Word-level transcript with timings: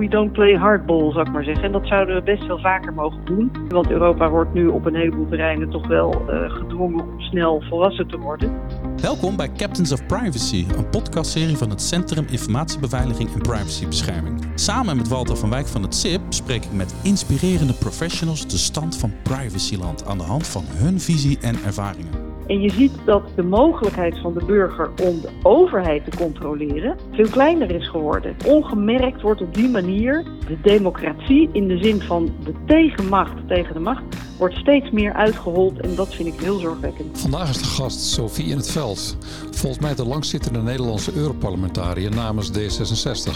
we 0.00 0.08
don't 0.08 0.32
play 0.32 0.54
hardball, 0.56 1.12
zou 1.12 1.26
ik 1.26 1.32
maar 1.32 1.44
zeggen. 1.44 1.64
En 1.64 1.72
dat 1.72 1.86
zouden 1.86 2.14
we 2.14 2.22
best 2.22 2.46
wel 2.46 2.58
vaker 2.58 2.92
mogen 2.92 3.24
doen. 3.24 3.52
Want 3.68 3.90
Europa 3.90 4.30
wordt 4.30 4.54
nu 4.54 4.66
op 4.66 4.86
een 4.86 4.94
heleboel 4.94 5.28
terreinen 5.28 5.70
toch 5.70 5.86
wel 5.86 6.24
uh, 6.28 6.50
gedwongen 6.50 7.00
om 7.00 7.20
snel 7.20 7.62
volwassen 7.68 8.08
te 8.08 8.18
worden. 8.18 8.60
Welkom 8.96 9.36
bij 9.36 9.52
Captains 9.56 9.92
of 9.92 10.06
Privacy, 10.06 10.66
een 10.76 10.88
podcastserie 10.88 11.56
van 11.56 11.70
het 11.70 11.82
Centrum 11.82 12.26
Informatiebeveiliging 12.30 13.32
en 13.34 13.40
Privacybescherming. 13.40 14.44
Samen 14.54 14.96
met 14.96 15.08
Walter 15.08 15.36
van 15.36 15.50
Wijk 15.50 15.66
van 15.66 15.82
het 15.82 15.94
CIP 15.94 16.20
spreek 16.28 16.64
ik 16.64 16.72
met 16.72 16.94
inspirerende 17.02 17.74
professionals 17.74 18.48
de 18.48 18.58
stand 18.58 18.98
van 18.98 19.12
privacyland 19.22 20.06
aan 20.06 20.18
de 20.18 20.24
hand 20.24 20.46
van 20.46 20.64
hun 20.66 21.00
visie 21.00 21.38
en 21.40 21.56
ervaringen. 21.64 22.19
En 22.50 22.60
je 22.60 22.70
ziet 22.70 22.92
dat 23.04 23.22
de 23.34 23.42
mogelijkheid 23.42 24.20
van 24.20 24.34
de 24.34 24.44
burger 24.44 24.90
om 25.02 25.20
de 25.20 25.30
overheid 25.42 26.04
te 26.04 26.16
controleren 26.16 26.96
veel 27.12 27.28
kleiner 27.28 27.70
is 27.70 27.88
geworden. 27.88 28.36
Ongemerkt 28.46 29.22
wordt 29.22 29.40
op 29.40 29.54
die 29.54 29.68
manier 29.68 30.24
de 30.46 30.60
democratie 30.62 31.48
in 31.52 31.68
de 31.68 31.78
zin 31.82 32.00
van 32.00 32.34
de 32.44 32.52
tegenmacht 32.66 33.48
tegen 33.48 33.74
de 33.74 33.80
macht 33.80 34.02
wordt 34.38 34.54
steeds 34.54 34.90
meer 34.90 35.12
uitgehold 35.12 35.80
en 35.80 35.94
dat 35.94 36.14
vind 36.14 36.28
ik 36.28 36.40
heel 36.40 36.58
zorgwekkend. 36.58 37.20
Vandaag 37.20 37.48
is 37.50 37.58
de 37.58 37.64
gast 37.64 38.00
Sophie 38.00 38.50
in 38.50 38.56
het 38.56 38.70
veld. 38.70 39.16
Volgens 39.50 39.82
mij 39.82 39.94
de 39.94 40.06
langzittende 40.06 40.62
Nederlandse 40.62 41.12
Europarlementariër 41.14 42.14
namens 42.14 42.50
D66. 42.58 43.30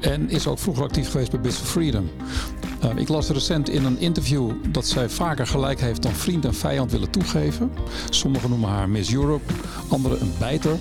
En 0.00 0.30
is 0.30 0.46
ook 0.46 0.58
vroeger 0.58 0.84
actief 0.84 1.10
geweest 1.10 1.30
bij 1.30 1.40
Bits 1.40 1.56
for 1.56 1.66
Freedom. 1.66 2.10
Ehm, 2.84 2.96
ik 2.96 3.08
las 3.08 3.28
recent 3.28 3.68
in 3.68 3.84
een 3.84 3.98
interview 3.98 4.50
dat 4.68 4.86
zij 4.86 5.08
vaker 5.08 5.46
gelijk 5.46 5.80
heeft 5.80 6.02
dan 6.02 6.12
vriend 6.12 6.44
en 6.44 6.54
vijand 6.54 6.92
willen 6.92 7.10
toegeven. 7.10 7.70
Sommigen 8.10 8.50
noemen 8.50 8.68
haar 8.68 8.88
Miss 8.88 9.14
Europe, 9.14 9.52
anderen 9.88 10.20
een 10.20 10.32
bijter. 10.38 10.76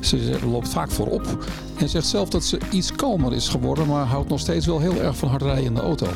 Ze 0.00 0.38
loopt 0.50 0.68
vaak 0.68 0.90
voorop 0.90 1.44
en 1.78 1.88
zegt 1.88 2.06
zelf 2.06 2.28
dat 2.28 2.44
ze 2.44 2.58
iets 2.70 2.92
kalmer 2.92 3.32
is 3.32 3.48
geworden, 3.48 3.86
maar 3.86 4.04
houdt 4.04 4.28
nog 4.28 4.40
steeds 4.40 4.66
wel 4.66 4.80
heel 4.80 5.02
erg 5.02 5.16
van 5.16 5.28
hard 5.28 5.42
rijden 5.42 5.64
in 5.64 5.74
de 5.74 5.80
auto. 5.80 6.06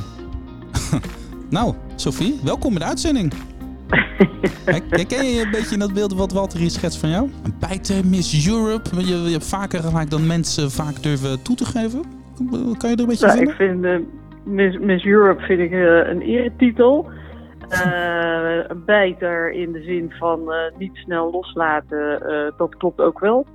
nou, 1.50 1.74
Sophie, 1.96 2.40
welkom 2.42 2.72
in 2.72 2.78
de 2.78 2.84
uitzending. 2.84 3.32
Ken 5.06 5.24
je 5.24 5.42
een 5.44 5.50
beetje 5.50 5.78
dat 5.78 5.92
beeld 5.92 6.14
wat 6.14 6.32
Walter 6.32 6.58
hier 6.58 6.70
schetst 6.70 6.98
van 6.98 7.08
jou? 7.08 7.30
Een 7.42 7.54
bijter, 7.58 8.06
Miss 8.06 8.46
Europe. 8.46 8.90
Je, 8.96 9.16
je 9.22 9.30
hebt 9.30 9.46
vaker 9.46 9.82
gelijk 9.82 10.10
dan 10.10 10.26
mensen 10.26 10.70
vaak 10.70 11.02
durven 11.02 11.42
toe 11.42 11.56
te 11.56 11.64
geven. 11.64 12.04
Kan 12.78 12.90
je 12.90 12.96
er 12.96 13.00
een 13.00 13.06
beetje 13.06 13.26
nou, 13.26 13.38
vinden? 13.38 13.50
Ik 13.50 13.56
vind... 13.56 13.84
Uh 13.84 14.23
Miss, 14.44 14.78
Miss 14.78 15.04
Europe 15.04 15.42
vind 15.42 15.60
ik 15.60 15.70
uh, 15.70 16.08
een 16.08 16.20
eretitel. 16.20 17.10
Uh, 17.70 18.68
een 18.68 18.84
bijter 18.84 19.50
in 19.50 19.72
de 19.72 19.82
zin 19.82 20.12
van 20.18 20.40
uh, 20.52 20.78
niet 20.78 20.96
snel 20.96 21.30
loslaten, 21.30 22.22
dat 22.56 22.76
klopt 22.76 23.00
ook 23.00 23.18
wel. 23.18 23.46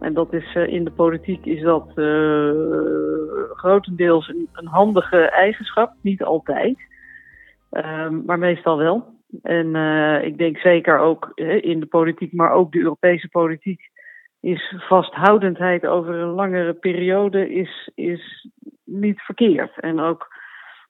En 0.00 0.14
dat 0.14 0.32
is 0.32 0.54
in 0.54 0.84
de 0.84 0.90
politiek 0.90 1.44
is 1.44 1.62
dat 1.62 1.90
grotendeels 3.54 4.28
een, 4.28 4.48
een, 4.52 4.66
handige 4.66 5.18
eigenschap, 5.18 5.92
niet 6.00 6.22
altijd, 6.22 6.78
ehm, 7.70 8.24
maar 8.24 8.38
meestal 8.38 8.78
wel. 8.78 9.04
En 9.42 9.74
ik 10.24 10.38
denk 10.38 10.58
zeker 10.58 10.98
ook 10.98 11.32
in 11.60 11.80
de 11.80 11.86
politiek, 11.86 12.32
maar 12.32 12.52
ook 12.52 12.72
de 12.72 12.78
Europese 12.78 13.28
politiek, 13.28 13.80
is 14.40 14.74
vasthoudendheid 14.78 15.86
over 15.86 16.14
een 16.14 16.34
langere 16.34 16.72
periode 16.72 17.54
is, 17.54 17.90
is 17.94 18.48
niet 18.84 19.20
verkeerd. 19.20 19.80
En 19.80 20.00
ook 20.00 20.33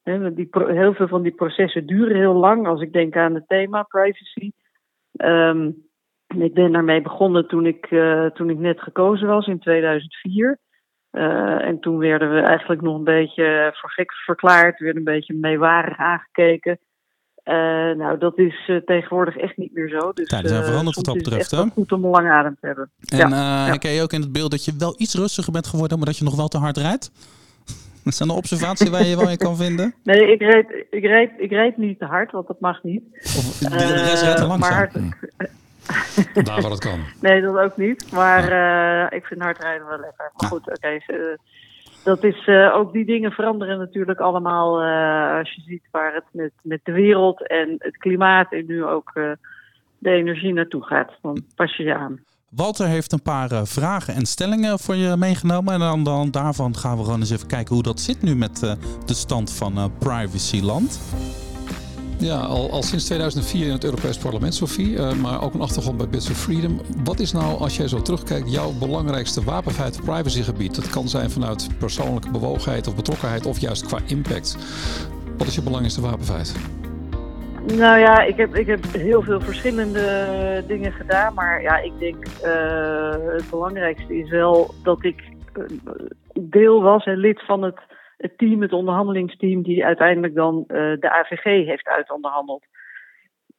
die, 0.05 0.49
heel 0.51 0.95
veel 0.95 1.09
van 1.09 1.23
die 1.23 1.35
processen 1.35 1.87
duren 1.87 2.17
heel 2.17 2.35
lang. 2.35 2.67
Als 2.67 2.81
ik 2.81 2.93
denk 2.93 3.17
aan 3.17 3.35
het 3.35 3.49
thema 3.49 3.83
privacy. 3.83 4.51
Um, 5.17 5.85
ik 6.29 6.55
ben 6.55 6.73
daarmee 6.73 7.03
begonnen 7.03 7.49
toen 7.49 7.67
ik, 7.67 7.91
uh, 7.91 8.27
toen 8.27 8.51
ik 8.51 8.59
net 8.59 8.81
gekozen 8.81 9.27
was 9.27 9.47
in 9.47 9.59
2004. 9.59 10.59
Uh, 11.13 11.25
eh, 11.25 11.67
en 11.67 11.81
toen 11.81 11.99
werden 11.99 12.35
we 12.35 12.41
eigenlijk 12.41 12.81
nog 12.81 12.97
een 12.97 13.05
beetje 13.05 13.73
voor 13.75 13.91
gek 13.91 14.13
verklaard, 14.13 14.79
werden 14.79 14.99
een 14.99 15.13
beetje 15.13 15.35
meewarig 15.35 15.99
aangekeken. 15.99 16.79
Uh, 17.45 17.55
nou, 17.97 18.19
dat 18.19 18.39
is 18.39 18.71
tegenwoordig 18.85 19.37
echt 19.37 19.57
niet 19.57 19.73
meer 19.75 19.89
zo. 19.89 20.13
Dus, 20.13 20.29
Tijden 20.29 20.51
zijn 20.51 20.65
veranderd 20.65 20.97
wat 20.97 21.05
dat 21.05 21.15
betreft? 21.15 21.51
Het 21.51 21.67
is 21.67 21.73
goed 21.73 21.93
om 21.93 22.05
een 22.05 22.11
lange 22.11 22.31
adem 22.31 22.57
te 22.61 22.67
hebben. 22.67 22.91
En 23.09 23.29
ja, 23.29 23.79
je 23.81 24.03
ook 24.03 24.13
in 24.13 24.21
het 24.21 24.33
beeld 24.33 24.51
dat 24.51 24.65
je 24.65 24.73
wel 24.79 24.95
iets 24.97 25.15
rustiger 25.15 25.53
bent 25.53 25.67
geworden, 25.67 25.97
maar 25.97 26.07
dat 26.07 26.19
je 26.19 26.25
nog 26.25 26.37
wel 26.37 26.49
te 26.49 26.59
hard 26.59 26.77
rijdt? 26.77 27.11
Dat 28.05 28.15
zijn 28.19 28.29
de 28.29 28.35
observatie 28.35 28.91
waar 28.91 29.05
je 29.05 29.17
wel 29.17 29.31
in 29.31 29.37
kan 29.37 29.57
vinden? 29.57 29.95
Nee, 30.03 30.33
ik 30.33 30.41
reed, 30.41 30.87
ik, 30.91 31.05
reed, 31.05 31.31
ik 31.37 31.51
reed 31.51 31.77
niet 31.77 31.99
te 31.99 32.05
hard, 32.05 32.33
want 32.33 32.47
dat 32.47 32.61
mag 32.61 32.83
niet. 32.83 33.03
Of 33.23 33.59
de, 33.59 33.69
de 33.69 33.77
rest 33.77 34.23
rijdt 34.23 34.37
te 34.37 34.47
langzaam? 34.47 34.59
Maar 34.59 34.73
hard, 34.73 36.45
Daar 36.47 36.61
waar 36.61 36.71
het 36.71 36.81
kan. 36.81 37.01
Nee, 37.21 37.41
dat 37.41 37.59
ook 37.59 37.77
niet. 37.77 38.13
Maar 38.13 38.53
uh, 38.53 39.19
ik 39.19 39.25
vind 39.25 39.43
hardrijden 39.43 39.87
wel 39.87 39.99
lekker. 39.99 40.31
Maar 40.37 40.49
goed, 40.49 40.61
oké. 40.61 40.73
Okay, 40.73 41.39
dat 42.05 42.25
is 42.25 42.47
uh, 42.47 42.75
ook 42.77 42.93
die 42.93 43.05
dingen 43.05 43.33
veranderen 43.33 43.79
natuurlijk 43.79 44.21
allemaal. 44.21 44.83
als 45.39 45.53
je 45.55 45.61
ziet 45.61 45.89
waar 45.91 46.15
het 46.15 46.25
met, 46.31 46.53
met 46.63 46.81
de 46.83 46.93
wereld 46.93 47.47
en 47.47 47.75
het 47.79 47.97
klimaat 47.97 48.53
en 48.53 48.67
nu 48.67 48.85
ook 48.85 49.13
de 49.99 50.11
energie 50.11 50.53
naartoe 50.53 50.85
gaat. 50.85 51.13
Dan 51.23 51.45
pas 51.57 51.77
je 51.77 51.83
je 51.83 51.95
aan. 51.95 52.21
Walter 52.57 52.87
heeft 52.87 53.13
een 53.13 53.23
paar 53.23 53.53
uh, 53.53 53.61
vragen 53.65 54.15
en 54.15 54.27
stellingen 54.27 54.79
voor 54.79 54.97
je 54.97 55.17
meegenomen. 55.17 55.75
En 55.75 55.81
dan, 55.81 56.05
dan, 56.05 56.31
daarvan 56.31 56.77
gaan 56.77 56.97
we 56.97 57.05
gewoon 57.05 57.21
eens 57.21 57.31
even 57.31 57.47
kijken 57.47 57.75
hoe 57.75 57.83
dat 57.83 58.01
zit 58.01 58.23
nu 58.23 58.37
met 58.37 58.63
uh, 58.63 58.73
de 59.05 59.15
stand 59.15 59.53
van 59.53 59.79
uh, 59.79 59.85
privacyland. 59.99 61.01
Ja, 62.19 62.41
al, 62.41 62.71
al, 62.71 62.83
sinds 62.83 63.05
2004 63.05 63.67
in 63.67 63.73
het 63.73 63.85
Europees 63.85 64.17
Parlement, 64.17 64.55
Sophie, 64.55 64.99
maar 65.01 65.43
ook 65.43 65.55
een 65.55 65.61
achtergrond 65.61 65.97
bij 65.97 66.09
Bits 66.09 66.31
of 66.31 66.37
Freedom. 66.37 66.81
Wat 67.05 67.21
is 67.21 67.33
nou, 67.33 67.59
als 67.59 67.77
jij 67.77 67.89
zo 67.89 68.03
terugkijkt, 68.03 68.51
jouw 68.51 68.73
belangrijkste 68.73 69.43
wapenfeit 69.43 70.01
privacygebied? 70.05 70.75
Dat 70.75 70.89
kan 70.89 71.09
zijn 71.09 71.31
vanuit 71.31 71.69
persoonlijke 71.79 72.31
bewogenheid 72.31 72.87
of 72.87 72.95
betrokkenheid 72.95 73.47
of 73.47 73.59
juist 73.59 73.87
qua 73.87 73.99
impact. 74.07 74.57
Wat 75.39 75.47
is 75.47 75.55
je 75.55 75.63
belangrijkste 75.63 76.01
wapenfeit? 76.01 76.55
Nou 77.67 77.99
ja, 77.99 78.23
ik 78.23 78.37
heb, 78.37 78.55
ik 78.55 78.67
heb 78.67 78.85
heel 78.85 79.23
veel 79.23 79.41
verschillende 79.41 80.65
dingen 80.67 80.93
gedaan. 80.93 81.35
Maar 81.35 81.63
ja, 81.63 81.77
ik 81.77 81.99
denk 81.99 82.27
uh, 82.45 83.11
het 83.11 83.51
belangrijkste 83.51 84.19
is 84.19 84.31
wel 84.31 84.75
dat 84.83 85.05
ik 85.05 85.23
uh, 85.55 85.65
deel 86.33 86.83
was 86.83 87.05
en 87.05 87.17
lid 87.17 87.45
van 87.45 87.63
het, 87.63 87.81
het 88.17 88.39
team, 88.39 88.63
het 88.63 88.73
onderhandelingsteam, 88.73 89.63
die 89.63 89.85
uiteindelijk 89.85 90.35
dan 90.35 90.57
uh, 90.57 90.77
de 91.01 91.11
AVG 91.11 91.45
heeft 91.45 91.89
uitonderhandeld. 91.89 92.65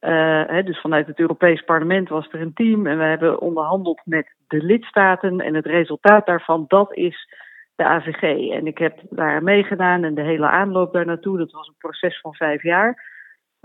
Hè, 0.00 0.62
dus 0.62 0.80
vanuit 0.80 1.06
het 1.06 1.18
Europees 1.18 1.62
Parlement 1.62 2.08
was 2.08 2.28
er 2.32 2.40
een 2.40 2.54
team 2.54 2.86
en 2.86 2.98
we 2.98 3.04
hebben 3.04 3.40
onderhandeld 3.40 4.00
met 4.04 4.34
de 4.46 4.62
lidstaten. 4.62 5.40
En 5.40 5.54
het 5.54 5.66
resultaat 5.66 6.26
daarvan, 6.26 6.64
dat 6.68 6.96
is 6.96 7.28
de 7.76 7.84
AVG. 7.84 8.50
En 8.50 8.66
ik 8.66 8.78
heb 8.78 8.98
daar 9.10 9.42
meegedaan 9.42 10.04
en 10.04 10.14
de 10.14 10.22
hele 10.22 10.46
aanloop 10.46 10.92
daar 10.92 11.06
naartoe, 11.06 11.38
dat 11.38 11.50
was 11.50 11.68
een 11.68 11.78
proces 11.78 12.20
van 12.20 12.34
vijf 12.34 12.62
jaar. 12.62 13.14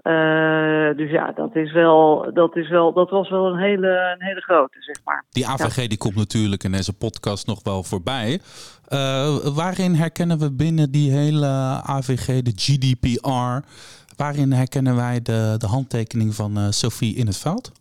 Uh, 0.04 0.98
dus 0.98 1.12
ja, 1.12 1.32
dat 1.32 1.56
is 1.56 1.72
wel, 1.72 2.30
dat 2.34 2.56
is 2.56 2.70
wel, 2.70 2.94
dat 2.94 3.10
was 3.10 3.30
wel 3.30 3.46
een 3.46 3.60
hele, 3.60 4.16
een 4.18 4.26
hele 4.26 4.42
grote, 4.42 4.78
zeg 4.82 4.96
maar. 5.04 5.26
Die 5.30 5.48
AVG 5.48 5.88
die 5.88 5.98
komt 5.98 6.16
natuurlijk 6.16 6.64
in 6.64 6.72
deze 6.72 6.98
podcast 6.98 7.48
nog 7.48 7.64
wel 7.64 7.84
voorbij. 7.84 8.40
Uh, 8.90 9.56
waarin 9.56 9.94
herkennen 9.94 10.40
we 10.40 10.56
binnen 10.56 10.92
die 10.92 11.12
hele 11.12 11.48
AVG, 11.84 12.42
de 12.42 12.52
GDPR, 12.56 13.68
waarin 14.18 14.52
herkennen 14.52 14.96
wij 14.96 15.22
de, 15.22 15.56
de 15.58 15.68
handtekening 15.68 16.34
van 16.34 16.58
uh, 16.58 16.70
Sophie 16.70 17.16
in 17.16 17.26
het 17.26 17.38
veld? 17.38 17.72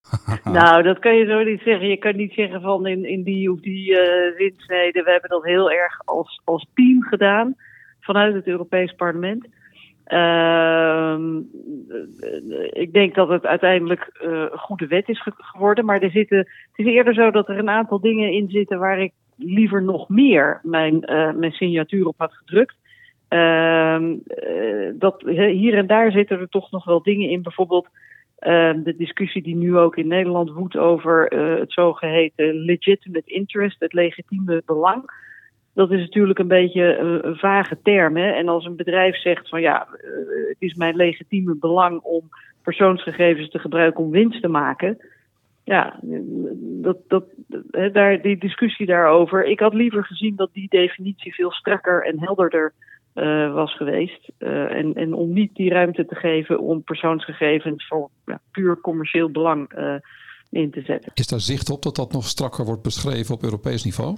nou, 0.44 0.82
dat 0.82 0.98
kan 0.98 1.14
je 1.14 1.26
zo 1.26 1.42
niet 1.42 1.60
zeggen. 1.64 1.88
Je 1.88 1.96
kan 1.96 2.16
niet 2.16 2.32
zeggen 2.32 2.60
van 2.60 2.86
in, 2.86 3.04
in 3.04 3.22
die 3.22 3.52
of 3.52 3.60
die 3.60 3.96
zinsnede. 4.36 5.02
We 5.02 5.10
hebben 5.10 5.30
dat 5.30 5.44
heel 5.44 5.70
erg 5.70 6.00
als, 6.04 6.40
als 6.44 6.66
team 6.74 7.02
gedaan 7.02 7.56
vanuit 8.00 8.34
het 8.34 8.46
Europees 8.46 8.92
Parlement. 8.92 9.46
Uh, 10.12 11.16
ik 12.70 12.92
denk 12.92 13.14
dat 13.14 13.28
het 13.28 13.46
uiteindelijk 13.46 14.20
uh, 14.24 14.44
goede 14.50 14.86
wet 14.86 15.08
is 15.08 15.22
geworden. 15.36 15.84
Maar 15.84 16.02
er 16.02 16.10
zitten, 16.10 16.38
het 16.38 16.46
is 16.74 16.86
eerder 16.86 17.14
zo 17.14 17.30
dat 17.30 17.48
er 17.48 17.58
een 17.58 17.68
aantal 17.68 18.00
dingen 18.00 18.32
in 18.32 18.48
zitten 18.50 18.78
waar 18.78 19.00
ik 19.00 19.12
liever 19.36 19.82
nog 19.82 20.08
meer 20.08 20.60
mijn, 20.62 20.94
uh, 20.94 21.32
mijn 21.32 21.52
signatuur 21.52 22.06
op 22.06 22.14
had 22.18 22.32
gedrukt. 22.34 22.74
Uh, 23.28 24.00
dat, 24.94 25.22
hier 25.26 25.74
en 25.74 25.86
daar 25.86 26.10
zitten 26.10 26.40
er 26.40 26.48
toch 26.48 26.70
nog 26.70 26.84
wel 26.84 27.02
dingen 27.02 27.30
in. 27.30 27.42
Bijvoorbeeld 27.42 27.88
ehm, 28.38 28.82
de 28.82 28.96
discussie 28.96 29.42
die 29.42 29.56
nu 29.56 29.76
ook 29.76 29.96
in 29.96 30.08
Nederland 30.08 30.50
woedt 30.50 30.76
over 30.76 31.26
het 31.58 31.72
zogeheten 31.72 32.54
legitimate 32.54 33.30
interest, 33.30 33.80
het 33.80 33.92
legitieme 33.92 34.62
belang 34.66 35.10
dat 35.74 35.90
is 35.90 36.00
natuurlijk 36.00 36.38
een 36.38 36.48
beetje 36.48 36.96
een 36.98 37.36
vage 37.36 37.78
term. 37.82 38.16
Hè? 38.16 38.30
En 38.30 38.48
als 38.48 38.64
een 38.64 38.76
bedrijf 38.76 39.16
zegt 39.16 39.48
van 39.48 39.60
ja, 39.60 39.86
eh, 39.86 40.08
het 40.48 40.56
is 40.58 40.74
mijn 40.74 40.96
legitieme 40.96 41.54
belang 41.54 42.00
om 42.00 42.28
persoonsgegevens 42.62 43.50
te 43.50 43.58
gebruiken 43.58 44.04
om 44.04 44.10
winst 44.10 44.42
te 44.42 44.48
maken. 44.48 44.98
Ja, 45.64 46.00
dat, 46.60 46.96
dat, 47.08 47.24
daar, 47.92 48.22
die 48.22 48.38
discussie 48.38 48.86
daarover. 48.86 49.44
Ik 49.44 49.60
had 49.60 49.74
liever 49.74 50.04
gezien 50.04 50.36
dat 50.36 50.50
die 50.52 50.68
definitie 50.68 51.34
veel 51.34 51.52
strakker 51.52 52.06
en 52.06 52.20
helderder 52.20 52.72
uh, 53.14 53.54
was 53.54 53.76
geweest. 53.76 54.30
Uh, 54.38 54.70
en, 54.72 54.94
en 54.94 55.14
om 55.14 55.32
niet 55.32 55.54
die 55.54 55.70
ruimte 55.70 56.06
te 56.06 56.14
geven 56.14 56.60
om 56.60 56.82
persoonsgegevens 56.82 57.86
voor 57.86 58.10
ja, 58.24 58.40
puur 58.50 58.80
commercieel 58.80 59.30
belang 59.30 59.72
in 60.50 60.70
te 60.70 60.80
zetten. 60.80 61.10
Is 61.14 61.26
daar 61.26 61.40
zicht 61.40 61.70
op 61.70 61.82
dat 61.82 61.96
dat 61.96 62.12
nog 62.12 62.24
strakker 62.24 62.64
wordt 62.64 62.82
beschreven 62.82 63.34
op 63.34 63.42
Europees 63.42 63.84
niveau? 63.84 64.16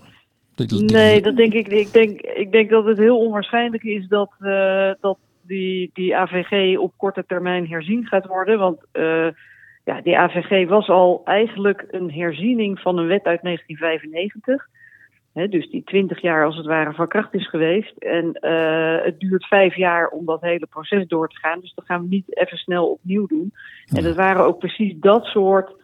Nee, 0.57 1.23
dat 1.23 1.37
denk 1.37 1.53
ik. 1.53 1.69
Ik 1.69 1.93
denk, 1.93 2.21
ik 2.21 2.53
denk 2.53 2.71
dat 2.71 2.85
het 2.85 2.99
heel 2.99 3.19
onwaarschijnlijk 3.19 3.83
is 3.83 4.09
dat, 4.09 4.31
uh, 4.41 4.91
dat 5.01 5.19
die, 5.43 5.91
die 5.95 6.17
AVG 6.17 6.79
op 6.79 6.93
korte 6.97 7.25
termijn 7.27 7.69
herzien 7.69 8.07
gaat 8.07 8.27
worden. 8.27 8.59
Want 8.59 8.81
uh, 8.93 9.29
ja, 9.85 10.01
die 10.03 10.19
AVG 10.19 10.69
was 10.69 10.89
al 10.89 11.21
eigenlijk 11.25 11.85
een 11.91 12.13
herziening 12.13 12.81
van 12.81 12.99
een 12.99 13.07
wet 13.07 13.25
uit 13.25 13.43
1995. 13.43 14.69
He, 15.33 15.49
dus 15.49 15.71
die 15.71 15.85
twintig 15.85 16.21
jaar 16.21 16.45
als 16.45 16.57
het 16.57 16.67
ware 16.67 16.93
van 16.93 17.09
kracht 17.09 17.35
is 17.35 17.49
geweest. 17.49 17.97
En 17.99 18.39
uh, 18.41 19.05
het 19.05 19.21
duurt 19.21 19.47
vijf 19.47 19.77
jaar 19.77 20.09
om 20.09 20.25
dat 20.25 20.41
hele 20.41 20.67
proces 20.67 21.07
door 21.07 21.29
te 21.29 21.39
gaan. 21.39 21.61
Dus 21.61 21.75
dat 21.75 21.85
gaan 21.85 22.03
we 22.03 22.09
niet 22.09 22.37
even 22.37 22.59
snel 22.59 22.87
opnieuw 22.87 23.27
doen. 23.27 23.53
En 23.87 24.05
het 24.05 24.17
waren 24.17 24.45
ook 24.45 24.59
precies 24.59 24.95
dat 25.01 25.25
soort, 25.25 25.75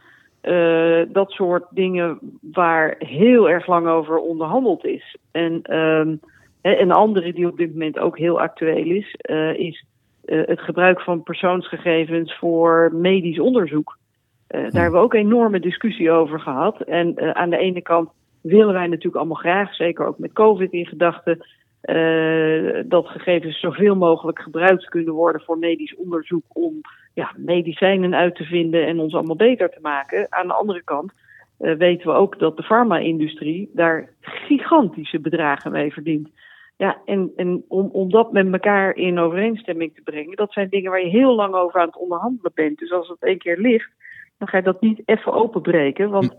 uh, 0.42 1.02
dat 1.12 1.31
soort 1.31 1.64
dingen 1.70 2.19
waar 2.40 2.94
heel 2.98 3.50
erg 3.50 3.66
lang 3.66 3.87
over 3.87 4.19
onderhandeld 4.19 4.84
is. 4.84 5.16
En 5.31 5.76
um, 5.76 6.20
een 6.62 6.92
andere 6.92 7.32
die 7.32 7.46
op 7.46 7.56
dit 7.56 7.72
moment 7.72 7.98
ook 7.98 8.19
heel 8.19 8.40
actueel 8.40 8.94
is, 8.96 9.16
uh, 9.31 9.58
is 9.58 9.84
het 10.25 10.60
gebruik 10.60 11.00
van 11.00 11.22
persoonsgegevens 11.22 12.38
voor 12.38 12.90
medisch 12.94 13.40
onderzoek. 13.40 13.98
daar 14.46 14.62
hebben 14.62 14.92
we 14.92 15.06
ook 15.06 15.14
enorme 15.14 15.60
discussie 15.60 16.10
over 16.10 16.40
gehad. 16.40 16.81
En 16.81 17.34
aan 17.34 17.50
de 17.50 17.56
ene 17.56 17.81
kant 17.82 18.10
willen 18.40 18.75
wij 18.75 18.87
natuurlijk 18.87 19.16
allemaal 19.16 19.37
graag, 19.37 19.75
zeker 19.75 20.06
ook 20.06 20.19
met 20.19 20.32
COVID 20.32 20.72
in 20.72 20.87
gedachten, 20.87 21.46
uh, 21.84 22.82
dat 22.86 23.06
gegevens 23.06 23.60
zoveel 23.60 23.96
mogelijk 23.96 24.38
gebruikt 24.38 24.88
kunnen 24.88 25.14
worden 25.14 25.40
voor 25.40 25.58
medisch 25.58 25.96
onderzoek 25.96 26.44
om 26.52 26.80
ja, 27.14 27.32
medicijnen 27.36 28.14
uit 28.14 28.34
te 28.34 28.44
vinden 28.44 28.86
en 28.86 28.98
ons 28.98 29.14
allemaal 29.14 29.36
beter 29.36 29.70
te 29.70 29.80
maken. 29.80 30.26
Aan 30.28 30.46
de 30.46 30.54
andere 30.54 30.82
kant 30.84 31.12
uh, 31.58 31.74
weten 31.76 32.06
we 32.06 32.12
ook 32.12 32.38
dat 32.38 32.56
de 32.56 32.62
farma-industrie 32.62 33.70
daar 33.72 34.08
gigantische 34.20 35.20
bedragen 35.20 35.72
mee 35.72 35.92
verdient. 35.92 36.28
Ja, 36.76 36.98
en, 37.04 37.32
en 37.36 37.64
om, 37.68 37.88
om 37.92 38.10
dat 38.10 38.32
met 38.32 38.52
elkaar 38.52 38.96
in 38.96 39.18
overeenstemming 39.18 39.94
te 39.94 40.02
brengen, 40.02 40.36
dat 40.36 40.52
zijn 40.52 40.68
dingen 40.68 40.90
waar 40.90 41.00
je 41.00 41.10
heel 41.10 41.34
lang 41.34 41.54
over 41.54 41.80
aan 41.80 41.86
het 41.86 41.98
onderhandelen 41.98 42.52
bent. 42.54 42.78
Dus 42.78 42.92
als 42.92 43.08
het 43.08 43.22
één 43.22 43.38
keer 43.38 43.58
ligt, 43.58 43.90
dan 44.38 44.48
ga 44.48 44.56
je 44.56 44.62
dat 44.62 44.80
niet 44.80 45.02
even 45.04 45.32
openbreken. 45.32 46.10
Want 46.10 46.36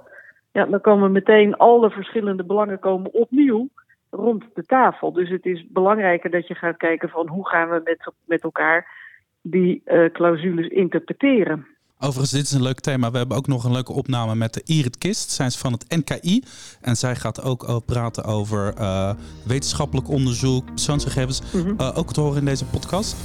ja, 0.51 0.65
dan 0.65 0.81
komen 0.81 1.11
meteen 1.11 1.57
alle 1.57 1.89
verschillende 1.89 2.43
belangen 2.43 2.79
komen 2.79 3.13
opnieuw 3.13 3.69
rond 4.11 4.43
de 4.53 4.63
tafel. 4.63 5.13
Dus 5.13 5.29
het 5.29 5.45
is 5.45 5.65
belangrijker 5.67 6.29
dat 6.31 6.47
je 6.47 6.55
gaat 6.55 6.77
kijken 6.77 7.09
van 7.09 7.27
hoe 7.27 7.47
gaan 7.47 7.69
we 7.69 7.81
met, 7.83 8.11
met 8.25 8.43
elkaar 8.43 8.87
die 9.41 9.81
uh, 9.85 10.11
clausules 10.11 10.67
interpreteren. 10.67 11.67
Overigens, 11.99 12.31
dit 12.31 12.41
is 12.41 12.51
een 12.51 12.61
leuk 12.61 12.79
thema. 12.79 13.11
We 13.11 13.17
hebben 13.17 13.37
ook 13.37 13.47
nog 13.47 13.63
een 13.63 13.71
leuke 13.71 13.91
opname 13.91 14.35
met 14.35 14.53
de 14.53 14.61
Irit 14.65 14.97
Kist. 14.97 15.29
Zij 15.29 15.45
is 15.45 15.57
van 15.57 15.71
het 15.71 15.85
NKI. 15.89 16.43
En 16.81 16.95
zij 16.95 17.15
gaat 17.15 17.43
ook 17.43 17.85
praten 17.85 18.23
over 18.23 18.73
uh, 18.77 19.13
wetenschappelijk 19.47 20.09
onderzoek, 20.09 20.65
persoonsgegevens. 20.65 21.53
Mm 21.53 21.61
-hmm. 21.61 21.75
uh, 21.79 21.97
ook 21.97 22.13
te 22.13 22.21
horen 22.21 22.37
in 22.37 22.45
deze 22.45 22.65
podcast. 22.65 23.23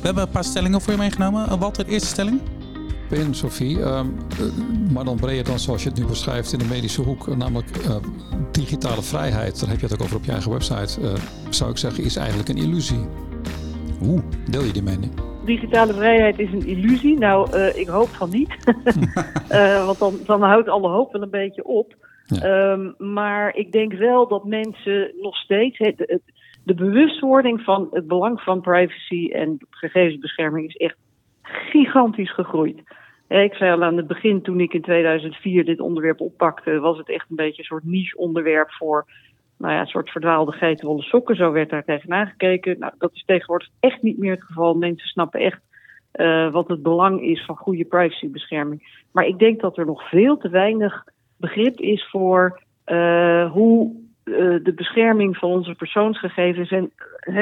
We 0.00 0.10
hebben 0.10 0.22
een 0.22 0.30
paar 0.30 0.44
stellingen 0.44 0.80
voor 0.80 0.92
je 0.92 0.98
meegenomen. 0.98 1.58
Walter, 1.58 1.86
eerste 1.86 2.08
stelling 2.08 2.40
in, 3.14 3.34
Sophie. 3.34 3.78
Uh, 3.78 4.00
maar 4.92 5.04
dan 5.04 5.16
breder 5.16 5.44
dan 5.44 5.58
zoals 5.58 5.82
je 5.82 5.88
het 5.88 5.98
nu 5.98 6.06
beschrijft 6.06 6.52
in 6.52 6.58
de 6.58 6.64
medische 6.64 7.02
hoek, 7.02 7.36
namelijk 7.36 7.76
uh, 7.76 7.96
digitale 8.52 9.02
vrijheid. 9.02 9.60
Daar 9.60 9.70
heb 9.70 9.80
je 9.80 9.86
het 9.86 9.94
ook 9.94 10.02
over 10.02 10.16
op 10.16 10.24
je 10.24 10.32
eigen 10.32 10.50
website. 10.50 11.00
Uh, 11.00 11.14
zou 11.50 11.70
ik 11.70 11.76
zeggen, 11.76 12.04
is 12.04 12.16
eigenlijk 12.16 12.48
een 12.48 12.56
illusie. 12.56 13.06
Hoe 13.98 14.22
deel 14.50 14.62
je 14.62 14.72
die 14.72 14.82
mening? 14.82 15.12
Digitale 15.44 15.92
vrijheid 15.92 16.38
is 16.38 16.52
een 16.52 16.66
illusie. 16.66 17.18
Nou, 17.18 17.56
ik 17.58 17.86
hoop 17.86 18.08
van 18.08 18.30
niet. 18.30 18.56
want 19.86 19.98
dan, 19.98 20.18
dan 20.26 20.42
houdt 20.42 20.68
alle 20.68 20.88
hoop 20.88 21.12
wel 21.12 21.22
een 21.22 21.30
beetje 21.30 21.64
op. 21.64 21.94
Ja. 22.26 22.70
Um, 22.72 22.94
maar 22.98 23.56
ik 23.56 23.72
denk 23.72 23.92
wel 23.92 24.28
dat 24.28 24.44
mensen 24.44 25.12
nog 25.20 25.36
steeds. 25.36 25.78
Het, 25.78 25.98
het, 25.98 26.22
de 26.64 26.74
bewustwording 26.74 27.60
van 27.60 27.88
het 27.90 28.06
belang 28.06 28.40
van 28.40 28.60
privacy 28.60 29.30
en 29.32 29.58
gegevensbescherming 29.70 30.68
is 30.68 30.76
echt 30.76 30.96
gigantisch 31.42 32.34
gegroeid. 32.34 32.82
Ik 33.28 33.54
zei 33.54 33.72
al 33.72 33.82
aan 33.82 33.96
het 33.96 34.06
begin, 34.06 34.42
toen 34.42 34.60
ik 34.60 34.74
in 34.74 34.82
2004 34.82 35.64
dit 35.64 35.80
onderwerp 35.80 36.20
oppakte, 36.20 36.78
was 36.78 36.98
het 36.98 37.08
echt 37.08 37.30
een 37.30 37.36
beetje 37.36 37.58
een 37.58 37.64
soort 37.64 37.84
niche 37.84 38.16
onderwerp 38.16 38.70
voor 38.70 39.06
nou 39.58 39.72
ja, 39.72 39.80
een 39.80 39.86
soort 39.86 40.10
verdwaalde 40.10 40.52
geitenwolle 40.52 41.02
sokken. 41.02 41.36
Zo 41.36 41.52
werd 41.52 41.70
daar 41.70 41.84
tegenaan 41.84 42.26
gekeken. 42.26 42.78
Nou, 42.78 42.92
dat 42.98 43.12
is 43.12 43.24
tegenwoordig 43.24 43.68
echt 43.80 44.02
niet 44.02 44.18
meer 44.18 44.32
het 44.32 44.44
geval. 44.44 44.74
Mensen 44.74 45.08
snappen 45.08 45.40
echt 45.40 45.60
uh, 46.14 46.52
wat 46.52 46.68
het 46.68 46.82
belang 46.82 47.22
is 47.22 47.44
van 47.44 47.56
goede 47.56 47.84
privacybescherming. 47.84 49.02
Maar 49.12 49.26
ik 49.26 49.38
denk 49.38 49.60
dat 49.60 49.78
er 49.78 49.86
nog 49.86 50.08
veel 50.08 50.36
te 50.36 50.48
weinig 50.48 51.04
begrip 51.36 51.80
is 51.80 52.08
voor 52.10 52.62
uh, 52.86 53.52
hoe 53.52 54.03
de 54.24 54.72
bescherming 54.76 55.36
van 55.36 55.48
onze 55.48 55.74
persoonsgegevens 55.74 56.70
en 56.70 56.92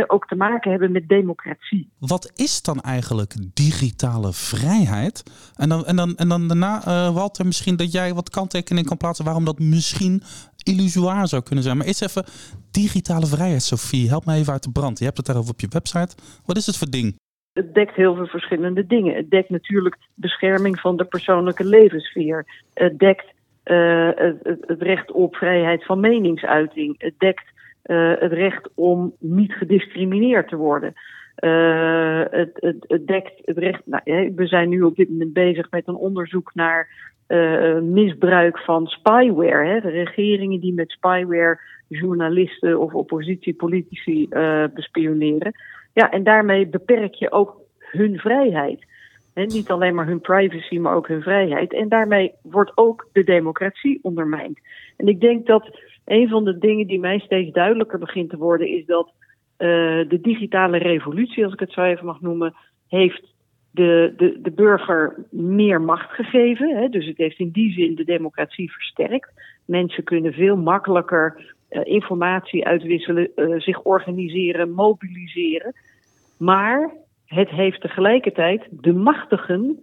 ook 0.07 0.27
te 0.27 0.35
maken 0.35 0.71
hebben 0.71 0.93
met 0.93 1.09
democratie. 1.09 1.91
Wat 1.99 2.33
is 2.35 2.63
dan 2.63 2.81
eigenlijk 2.81 3.35
digitale 3.55 4.33
vrijheid? 4.33 5.23
En 5.57 5.69
dan, 5.69 5.87
en 5.87 5.97
dan, 5.97 6.17
en 6.17 6.29
dan 6.29 6.49
daarna, 6.49 6.83
uh, 6.87 7.15
Walter, 7.15 7.47
misschien 7.47 7.77
dat 7.77 7.93
jij 7.93 8.15
wat 8.15 8.31
kanttekening 8.31 8.87
kan 8.87 8.97
plaatsen 8.97 9.25
waarom 9.25 9.45
dat 9.45 9.59
misschien 9.59 10.23
illusoir 10.63 11.29
zou 11.29 11.43
kunnen 11.43 11.65
zijn. 11.65 11.77
Maar 11.77 11.87
eerst 11.87 12.03
even 12.03 12.25
digitale 12.71 13.27
vrijheid, 13.27 13.63
Sophie. 13.63 14.09
Help 14.09 14.25
me 14.25 14.35
even 14.35 14.53
uit 14.53 14.63
de 14.63 14.73
brand. 14.73 14.99
Je 14.99 15.05
hebt 15.05 15.17
het 15.17 15.27
daarover 15.27 15.53
op 15.53 15.61
je 15.61 15.69
website. 15.71 16.17
Wat 16.45 16.57
is 16.57 16.67
het 16.67 16.77
voor 16.77 16.91
ding? 16.91 17.21
Het 17.53 17.75
dekt 17.75 17.95
heel 17.95 18.15
veel 18.15 18.27
verschillende 18.27 18.87
dingen. 18.87 19.15
Het 19.15 19.31
dekt 19.31 19.51
natuurlijk 19.51 19.99
bescherming 20.15 20.81
van 20.81 20.97
de 20.97 21.05
persoonlijke 21.05 21.65
levenssfeer. 21.65 22.47
Het 22.75 22.99
dekt 22.99 23.25
uh, 23.65 24.09
het, 24.15 24.65
recht 24.79 25.13
op 25.13 25.37
vrijheid 25.37 25.85
van 25.85 26.01
meningsuiting. 26.01 26.95
Het 26.99 27.15
dekt 27.19 27.45
uh, 27.87 28.13
het 28.19 28.33
recht 28.33 28.69
om 28.75 29.15
niet 29.19 29.53
gediscrimineerd 29.53 30.49
te 30.49 30.57
worden. 30.57 30.93
Het, 32.31 32.51
het, 32.55 32.85
het, 32.89 33.07
dekt 33.07 33.33
het 33.45 33.59
recht. 33.59 33.81
Nou, 33.85 34.33
we 34.35 34.47
zijn 34.47 34.69
nu 34.69 34.83
op 34.83 34.97
dit 34.97 35.11
moment 35.11 35.33
bezig 35.33 35.71
met 35.71 35.89
een 35.89 35.95
onderzoek 35.95 36.55
naar 36.55 36.89
misbruik 37.83 38.59
van 38.59 38.87
spyware. 38.87 39.67
Hè? 39.67 39.81
De 39.81 39.91
regeringen 39.91 40.61
die 40.61 40.75
met 40.75 40.91
spyware 40.91 41.61
journalisten 41.89 42.81
of 42.81 42.95
oppositiepolitici 42.95 44.29
bespioneren. 44.75 45.53
Ja, 45.93 46.11
en 46.11 46.23
daarmee 46.23 46.67
beperk 46.67 47.15
je 47.15 47.33
ook 47.33 47.57
hun 47.79 48.19
vrijheid. 48.19 48.85
Niet 49.35 49.71
alleen 49.71 49.95
maar 49.95 50.07
hun 50.07 50.21
privacy, 50.21 50.79
maar 50.79 50.95
ook 50.95 51.09
hun 51.09 51.23
vrijheid. 51.23 51.73
En 51.73 51.89
daarmee 51.89 52.33
wordt 52.43 52.73
ook 52.75 53.09
de 53.13 53.25
democratie 53.25 53.99
ondermijnd. 54.03 54.59
En 54.97 55.07
ik 55.07 55.21
denk 55.21 55.47
dat 55.47 55.79
een 56.05 56.29
van 56.29 56.45
de 56.45 56.59
dingen 56.59 56.87
die 56.87 57.01
mij 57.01 57.19
steeds 57.19 57.53
duidelijker 57.53 57.99
begint 57.99 58.31
te 58.31 58.37
worden, 58.37 58.69
is 58.69 58.87
dat 58.87 59.13
uh, 59.59 59.69
de 60.09 60.19
digitale 60.23 60.79
revolutie, 60.79 61.45
als 61.45 61.53
ik 61.53 61.61
het 61.61 61.73
zo 61.73 61.83
even 61.83 62.07
mag 62.07 62.21
noemen, 62.21 62.55
heeft 62.89 63.35
de, 63.71 64.13
de, 64.17 64.39
de 64.43 64.51
burger 64.51 65.27
meer 65.31 65.81
macht 65.81 66.11
gegeven. 66.11 66.91
Dus 66.91 67.07
het 67.07 67.17
heeft 67.17 67.39
in 67.39 67.51
die 67.51 67.73
zin 67.73 67.95
de 67.95 68.05
democratie 68.05 68.73
versterkt. 68.73 69.31
Mensen 69.65 70.05
kunnen 70.05 70.33
veel 70.33 70.57
makkelijker 70.57 71.55
uh, 71.71 71.81
informatie 71.85 72.67
uitwisselen, 72.67 73.31
uh, 73.37 73.61
zich 73.61 73.83
organiseren, 73.83 74.71
mobiliseren. 74.71 75.75
Maar 76.39 76.91
het 77.35 77.49
heeft 77.49 77.81
tegelijkertijd 77.81 78.67
de 78.71 78.93
machtigen 78.93 79.79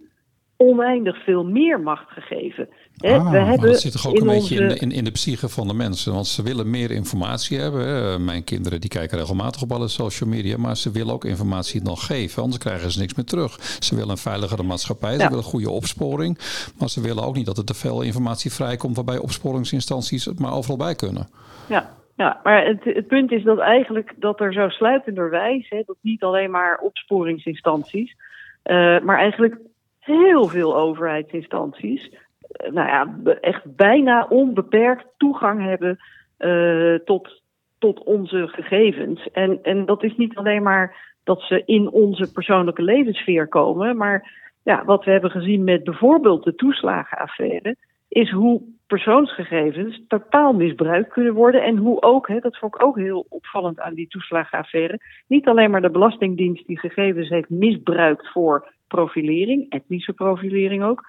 oneindig 0.56 1.24
veel 1.24 1.44
meer 1.44 1.80
macht 1.80 2.10
gegeven. 2.10 2.68
Ah, 2.96 3.30
we 3.30 3.38
hebben 3.38 3.70
dat 3.70 3.80
zit 3.80 3.92
toch 3.92 4.08
ook 4.08 4.20
een 4.20 4.26
beetje 4.26 4.56
in, 4.56 4.76
in, 4.76 4.92
in, 4.92 5.04
de 5.04 5.10
psyche 5.10 5.48
van 5.48 5.68
de 5.68 5.74
mensen. 5.74 6.12
Want 6.12 6.26
ze 6.26 6.42
willen 6.42 6.70
meer 6.70 6.90
informatie 6.90 7.58
hebben. 7.58 7.86
Hè. 7.86 8.18
Mijn 8.18 8.44
kinderen 8.44 8.80
die 8.80 8.90
kijken 8.90 9.18
regelmatig 9.18 9.62
op 9.62 9.72
alle 9.72 9.88
social 9.88 10.28
media. 10.28 10.56
Maar 10.56 10.76
ze 10.76 10.90
willen 10.90 11.14
ook 11.14 11.24
informatie 11.24 11.82
nog 11.82 12.06
geven. 12.06 12.42
Anders 12.42 12.62
krijgen 12.62 12.90
ze 12.90 12.98
niks 12.98 13.14
meer 13.14 13.24
terug. 13.24 13.76
Ze 13.78 13.94
willen 13.94 14.10
een 14.10 14.16
veiligere 14.16 14.62
maatschappij. 14.62 15.18
Ze 15.18 15.28
willen 15.28 15.44
goede 15.44 15.70
opsporing. 15.70 16.38
Maar 16.78 16.90
ze 16.90 17.00
willen 17.00 17.24
ook 17.24 17.34
niet 17.34 17.46
dat 17.46 17.58
er 17.58 17.64
te 17.64 17.74
veel 17.74 18.02
informatie 18.02 18.52
vrijkomt. 18.52 18.96
Waarbij 18.96 19.18
opsporingsinstanties 19.18 20.24
het 20.24 20.38
maar 20.38 20.52
overal 20.52 20.76
bij 20.76 20.94
kunnen. 20.94 21.28
Ja, 21.68 21.99
ja, 22.20 22.40
maar 22.42 22.64
het, 22.64 22.84
het, 22.84 23.06
punt 23.06 23.32
is 23.32 23.42
dat 23.42 23.58
eigenlijk 23.58 24.14
dat 24.16 24.40
er 24.40 24.52
zo 24.52 24.68
sluitenderwijs, 24.68 25.68
hè, 25.68 25.82
dat 25.86 25.96
niet 26.00 26.22
alleen 26.22 26.50
maar 26.50 26.78
opsporingsinstanties, 26.78 28.16
uh, 28.64 29.00
maar 29.00 29.18
eigenlijk 29.18 29.58
heel 29.98 30.44
veel 30.48 30.76
overheidsinstanties, 30.76 32.10
uh, 32.10 32.72
nou 32.72 32.88
ja, 32.88 33.34
echt 33.40 33.76
bijna 33.76 34.26
onbeperkt 34.28 35.06
toegang 35.16 35.64
hebben 35.64 35.98
uh, 36.38 36.94
tot, 36.94 37.42
tot 37.78 38.02
onze 38.02 38.48
gegevens. 38.48 39.30
En, 39.30 39.58
en 39.62 39.86
dat 39.86 40.02
is 40.02 40.16
niet 40.16 40.36
alleen 40.36 40.62
maar 40.62 41.14
dat 41.24 41.40
ze 41.40 41.62
in 41.64 41.90
onze 41.90 42.32
persoonlijke 42.32 42.82
levenssfeer 42.82 43.48
komen, 43.48 43.96
maar 43.96 44.30
ja, 44.62 44.84
wat 44.84 45.04
we 45.04 45.10
hebben 45.10 45.30
gezien 45.30 45.64
met 45.64 45.84
bijvoorbeeld 45.84 46.44
de 46.44 46.54
toeslagenaffaire, 46.54 47.76
is 48.08 48.30
hoe 48.30 48.62
persoonsgegevens 48.90 50.02
totaal 50.08 50.52
misbruikt 50.52 51.12
kunnen 51.12 51.34
worden. 51.34 51.62
En 51.62 51.76
hoe 51.76 52.02
ook, 52.02 52.28
hè, 52.28 52.38
dat 52.38 52.58
vond 52.58 52.74
ik 52.74 52.84
ook 52.84 52.96
heel 52.96 53.26
opvallend 53.28 53.80
aan 53.80 53.94
die 53.94 54.08
toeslagenaffaire, 54.08 55.00
niet 55.26 55.48
alleen 55.48 55.70
maar 55.70 55.80
de 55.80 55.90
Belastingdienst 55.90 56.66
die 56.66 56.78
gegevens 56.78 57.28
heeft 57.28 57.50
misbruikt 57.50 58.28
voor 58.32 58.72
profilering, 58.88 59.70
etnische 59.70 60.12
profilering 60.12 60.82
ook, 60.82 61.04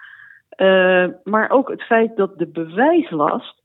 uh, 0.58 1.08
maar 1.24 1.50
ook 1.50 1.70
het 1.70 1.84
feit 1.84 2.16
dat 2.16 2.38
de 2.38 2.48
bewijslast 2.48 3.62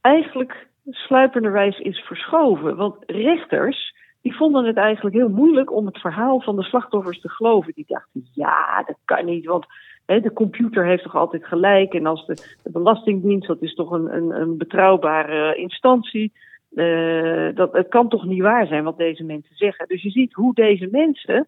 eigenlijk 0.00 0.68
sluipenderwijs 0.90 1.78
is 1.78 1.98
verschoven. 1.98 2.76
Want 2.76 2.96
rechters 3.06 3.94
die 4.22 4.36
vonden 4.36 4.64
het 4.64 4.76
eigenlijk 4.76 5.16
heel 5.16 5.28
moeilijk 5.28 5.72
om 5.72 5.86
het 5.86 5.98
verhaal 5.98 6.40
van 6.40 6.56
de 6.56 6.62
slachtoffers 6.62 7.20
te 7.20 7.28
geloven. 7.28 7.72
Die 7.74 7.84
dachten, 7.88 8.28
ja, 8.32 8.82
dat 8.86 8.98
kan 9.04 9.24
niet, 9.24 9.46
want 9.46 9.66
de 10.06 10.32
computer 10.32 10.86
heeft 10.86 11.02
toch 11.02 11.16
altijd 11.16 11.46
gelijk. 11.46 11.94
En 11.94 12.06
als 12.06 12.26
de, 12.26 12.34
de 12.62 12.70
Belastingdienst, 12.70 13.48
dat 13.48 13.62
is 13.62 13.74
toch 13.74 13.90
een, 13.90 14.16
een, 14.16 14.40
een 14.40 14.56
betrouwbare 14.56 15.54
instantie. 15.56 16.32
Uh, 16.74 17.54
dat, 17.54 17.72
het 17.72 17.88
kan 17.88 18.08
toch 18.08 18.24
niet 18.24 18.42
waar 18.42 18.66
zijn 18.66 18.84
wat 18.84 18.98
deze 18.98 19.24
mensen 19.24 19.56
zeggen. 19.56 19.88
Dus 19.88 20.02
je 20.02 20.10
ziet 20.10 20.32
hoe 20.32 20.54
deze 20.54 20.88
mensen 20.90 21.46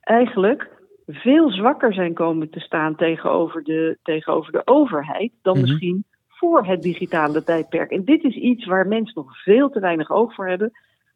eigenlijk 0.00 0.70
veel 1.06 1.50
zwakker 1.50 1.94
zijn 1.94 2.14
komen 2.14 2.50
te 2.50 2.60
staan 2.60 2.96
tegenover 2.96 3.62
de, 3.62 3.98
tegenover 4.02 4.52
de 4.52 4.62
overheid 4.64 5.32
dan 5.42 5.56
mm 5.56 5.60
-hmm. 5.60 5.70
misschien 5.70 6.04
voor 6.28 6.66
het 6.66 6.82
digitale 6.82 7.44
tijdperk. 7.44 7.90
En 7.90 8.04
dit 8.04 8.24
is 8.24 8.34
iets 8.34 8.66
waar 8.66 8.86
mensen 8.86 9.14
nog 9.14 9.42
veel 9.42 9.70
te 9.70 9.80
weinig 9.80 10.10
oog 10.10 10.34
voor 10.34 10.48
hebben. 10.48 10.72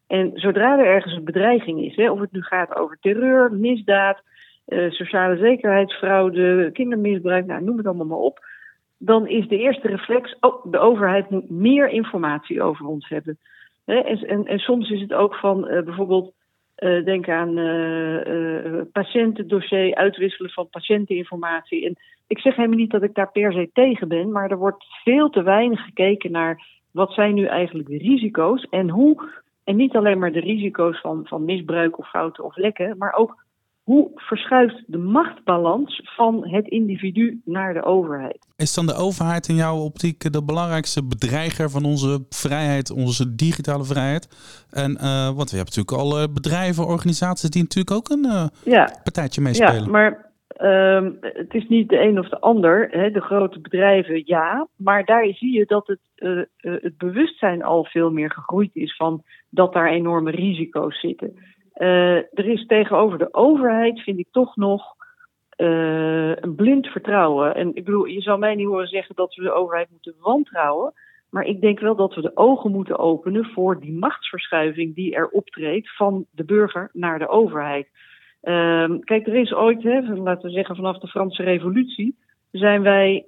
En 0.07 0.31
zodra 0.33 0.79
er 0.79 0.85
ergens 0.85 1.15
een 1.15 1.23
bedreiging 1.23 1.81
is, 1.81 1.95
hè, 1.95 2.11
of 2.11 2.19
het 2.19 2.31
nu 2.31 2.41
gaat 2.41 2.75
over 2.75 2.97
terreur, 2.99 3.51
misdaad, 3.51 4.21
uh, 4.67 4.91
sociale 4.91 5.37
zekerheidsfraude, 5.37 6.69
kindermisbruik, 6.73 7.45
nou, 7.45 7.63
noem 7.63 7.77
het 7.77 7.85
allemaal 7.85 8.05
maar 8.05 8.17
op. 8.17 8.45
Dan 8.97 9.27
is 9.27 9.47
de 9.47 9.57
eerste 9.57 9.87
reflex, 9.87 10.35
oh, 10.39 10.65
de 10.71 10.77
overheid 10.77 11.29
moet 11.29 11.49
meer 11.49 11.89
informatie 11.89 12.61
over 12.61 12.85
ons 12.85 13.09
hebben. 13.09 13.37
En, 13.85 14.45
en, 14.45 14.59
soms 14.59 14.89
is 14.89 15.01
het 15.01 15.13
ook 15.13 15.35
van 15.35 15.67
uh, 15.67 15.81
bijvoorbeeld, 15.81 16.33
uh, 16.77 17.05
denk 17.05 17.29
aan 17.29 17.53
patiëntendossier, 18.91 19.95
uitwisselen 19.95 20.51
van 20.51 20.69
patiënteninformatie. 20.69 21.85
En 21.85 21.95
ik 22.27 22.39
zeg 22.39 22.55
helemaal 22.55 22.77
niet 22.77 22.91
dat 22.91 23.03
ik 23.03 23.13
daar 23.13 23.31
per 23.31 23.53
se 23.53 23.69
tegen 23.73 24.07
ben, 24.07 24.31
maar 24.31 24.51
er 24.51 24.57
wordt 24.57 24.85
veel 25.03 25.29
te 25.29 25.43
weinig 25.43 25.83
gekeken 25.83 26.31
naar 26.31 26.65
wat 26.91 27.13
zijn 27.13 27.33
nu 27.33 27.45
eigenlijk 27.45 27.89
de 27.89 27.97
risico's 27.97 28.67
en 28.69 28.89
hoe 28.89 29.41
en 29.63 29.75
niet 29.75 29.95
alleen 29.95 30.19
maar 30.19 30.31
de 30.31 30.39
risico's 30.39 30.99
van, 31.01 31.27
van 31.27 31.45
misbruik 31.45 31.97
of 31.97 32.09
fouten 32.09 32.43
of 32.43 32.55
lekken, 32.55 32.97
maar 32.97 33.13
ook 33.13 33.42
hoe 33.83 34.11
verschuift 34.15 34.83
de 34.87 34.97
machtbalans 34.97 36.01
van 36.03 36.47
het 36.47 36.67
individu 36.67 37.41
naar 37.45 37.73
de 37.73 37.83
overheid? 37.83 38.47
Is 38.55 38.73
dan 38.73 38.85
de 38.85 38.95
overheid 38.95 39.47
in 39.47 39.55
jouw 39.55 39.77
optiek 39.77 40.31
de 40.31 40.43
belangrijkste 40.43 41.05
bedreiger 41.05 41.69
van 41.69 41.85
onze 41.85 42.25
vrijheid, 42.29 42.91
onze 42.91 43.35
digitale 43.35 43.83
vrijheid? 43.83 44.27
En 44.71 44.91
uh, 44.91 45.25
want 45.25 45.49
we 45.51 45.57
hebben 45.57 45.75
natuurlijk 45.75 45.91
al 45.91 46.31
bedrijven, 46.33 46.87
organisaties 46.87 47.49
die 47.49 47.61
natuurlijk 47.61 47.95
ook 47.97 48.09
een 48.09 48.25
uh, 48.25 48.45
ja. 48.63 48.99
partijtje 49.03 49.41
meespelen. 49.41 49.83
Ja, 49.83 49.89
maar 49.89 50.31
um, 50.61 51.17
het 51.19 51.53
is 51.53 51.67
niet 51.67 51.89
de 51.89 51.99
een 51.99 52.19
of 52.19 52.29
de 52.29 52.39
ander. 52.39 52.87
Hè. 52.91 53.11
De 53.11 53.21
grote 53.21 53.59
bedrijven, 53.59 54.21
ja. 54.25 54.67
Maar 54.75 55.05
daar 55.05 55.25
zie 55.25 55.51
je 55.51 55.65
dat 55.65 55.87
het, 55.87 55.99
uh, 56.15 56.29
uh, 56.37 56.43
het 56.61 56.97
bewustzijn 56.97 57.63
al 57.63 57.85
veel 57.85 58.11
meer 58.11 58.31
gegroeid 58.31 58.75
is 58.75 58.95
van 58.95 59.23
dat 59.49 59.73
daar 59.73 59.89
enorme 59.89 60.31
risico's 60.31 60.99
zitten. 60.99 61.37
Uh, 61.77 62.15
er 62.15 62.45
is 62.45 62.65
tegenover 62.65 63.17
de 63.17 63.33
overheid, 63.33 63.99
vind 63.99 64.19
ik 64.19 64.27
toch 64.31 64.55
nog 64.55 64.95
een 65.55 66.55
blind 66.55 66.87
vertrouwen. 66.87 67.55
En 67.55 67.75
ik 67.75 67.85
bedoel, 67.85 68.05
je 68.05 68.21
zou 68.21 68.39
mij 68.39 68.55
niet 68.55 68.67
horen 68.67 68.87
zeggen 68.87 69.15
dat 69.15 69.35
we 69.35 69.43
de 69.43 69.51
overheid 69.51 69.89
moeten 69.91 70.15
wantrouwen. 70.19 70.93
Maar 71.29 71.43
ik 71.43 71.61
denk 71.61 71.79
wel 71.79 71.95
dat 71.95 72.15
we 72.15 72.21
de 72.21 72.37
ogen 72.37 72.71
moeten 72.71 72.99
openen 72.99 73.45
voor 73.45 73.79
die 73.79 73.93
machtsverschuiving 73.93 74.95
die 74.95 75.15
er 75.15 75.27
optreedt 75.27 75.95
van 75.95 76.25
de 76.31 76.43
burger 76.43 76.89
naar 76.93 77.19
de 77.19 77.27
overheid. 77.27 77.87
Um, 78.41 79.03
kijk, 79.03 79.27
er 79.27 79.35
is 79.35 79.53
ooit, 79.53 79.83
hè, 79.83 80.01
laten 80.01 80.47
we 80.47 80.55
zeggen 80.55 80.75
vanaf 80.75 80.97
de 80.97 81.07
Franse 81.07 81.43
Revolutie, 81.43 82.17
zijn 82.51 82.81
wij 82.81 83.25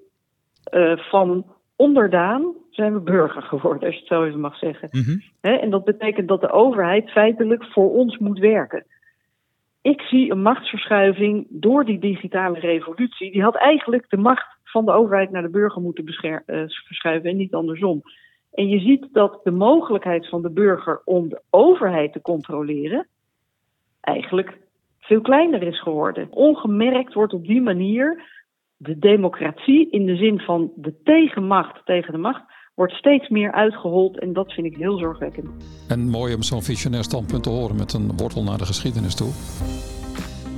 uh, 0.73 0.97
van 0.97 1.45
onderdaan 1.75 2.53
zijn 2.69 2.93
we 2.93 2.99
burger 2.99 3.41
geworden, 3.41 3.83
als 3.83 3.93
je 3.93 3.99
het 3.99 4.09
zo 4.09 4.23
even 4.23 4.39
mag 4.39 4.57
zeggen. 4.57 4.89
Mm 4.91 5.01
-hmm. 5.01 5.21
en 5.41 5.69
dat 5.69 5.83
betekent 5.83 6.27
dat 6.27 6.41
de 6.41 6.51
overheid 6.51 7.11
feitelijk 7.11 7.65
voor 7.65 7.91
ons 7.91 8.17
moet 8.17 8.39
werken. 8.39 8.85
Ik 9.81 10.01
zie 10.01 10.31
een 10.31 10.41
machtsverschuiving 10.41 11.47
door 11.49 11.85
die 11.85 11.99
digitale 11.99 12.59
revolutie. 12.59 13.31
Die 13.31 13.43
had 13.43 13.55
eigenlijk 13.55 14.09
de 14.09 14.17
macht 14.17 14.57
van 14.63 14.85
de 14.85 14.91
overheid 14.91 15.31
naar 15.31 15.41
de 15.41 15.49
burger 15.49 15.81
moeten 15.81 16.05
uh, 16.21 16.63
verschuiven 16.65 17.29
en 17.29 17.37
niet 17.37 17.53
andersom. 17.53 18.01
En 18.53 18.67
je 18.67 18.79
ziet 18.79 19.07
dat 19.11 19.39
de 19.43 19.51
mogelijkheid 19.51 20.29
van 20.29 20.41
de 20.41 20.49
burger 20.49 21.01
om 21.03 21.29
de 21.29 21.41
overheid 21.49 22.13
te 22.13 22.21
controleren 22.21 23.07
eigenlijk 24.01 24.57
veel 24.99 25.21
kleiner 25.21 25.63
is 25.63 25.81
geworden. 25.81 26.27
Ongemerkt 26.31 27.13
wordt 27.13 27.33
op 27.33 27.45
die 27.45 27.61
manier 27.61 28.23
de 28.77 28.97
democratie 28.97 29.89
in 29.89 30.05
de 30.05 30.15
zin 30.15 30.39
van 30.39 30.71
de 30.75 31.01
tegenmacht 31.03 31.85
tegen 31.85 32.11
de 32.11 32.19
macht 32.19 32.43
wordt 32.75 32.93
steeds 32.93 33.29
meer 33.29 33.51
uitgehold 33.51 34.19
en 34.19 34.33
dat 34.33 34.53
vind 34.53 34.67
ik 34.67 34.77
heel 34.77 34.97
zorgwekkend. 34.97 35.49
En 35.89 36.09
mooi 36.09 36.35
om 36.35 36.41
zo'n 36.41 36.61
visionair 36.61 37.03
standpunt 37.03 37.43
te 37.43 37.49
horen 37.49 37.75
met 37.75 37.93
een 37.93 38.17
wortel 38.17 38.43
naar 38.43 38.57
de 38.57 38.65
geschiedenis 38.65 39.15
toe. 39.15 39.31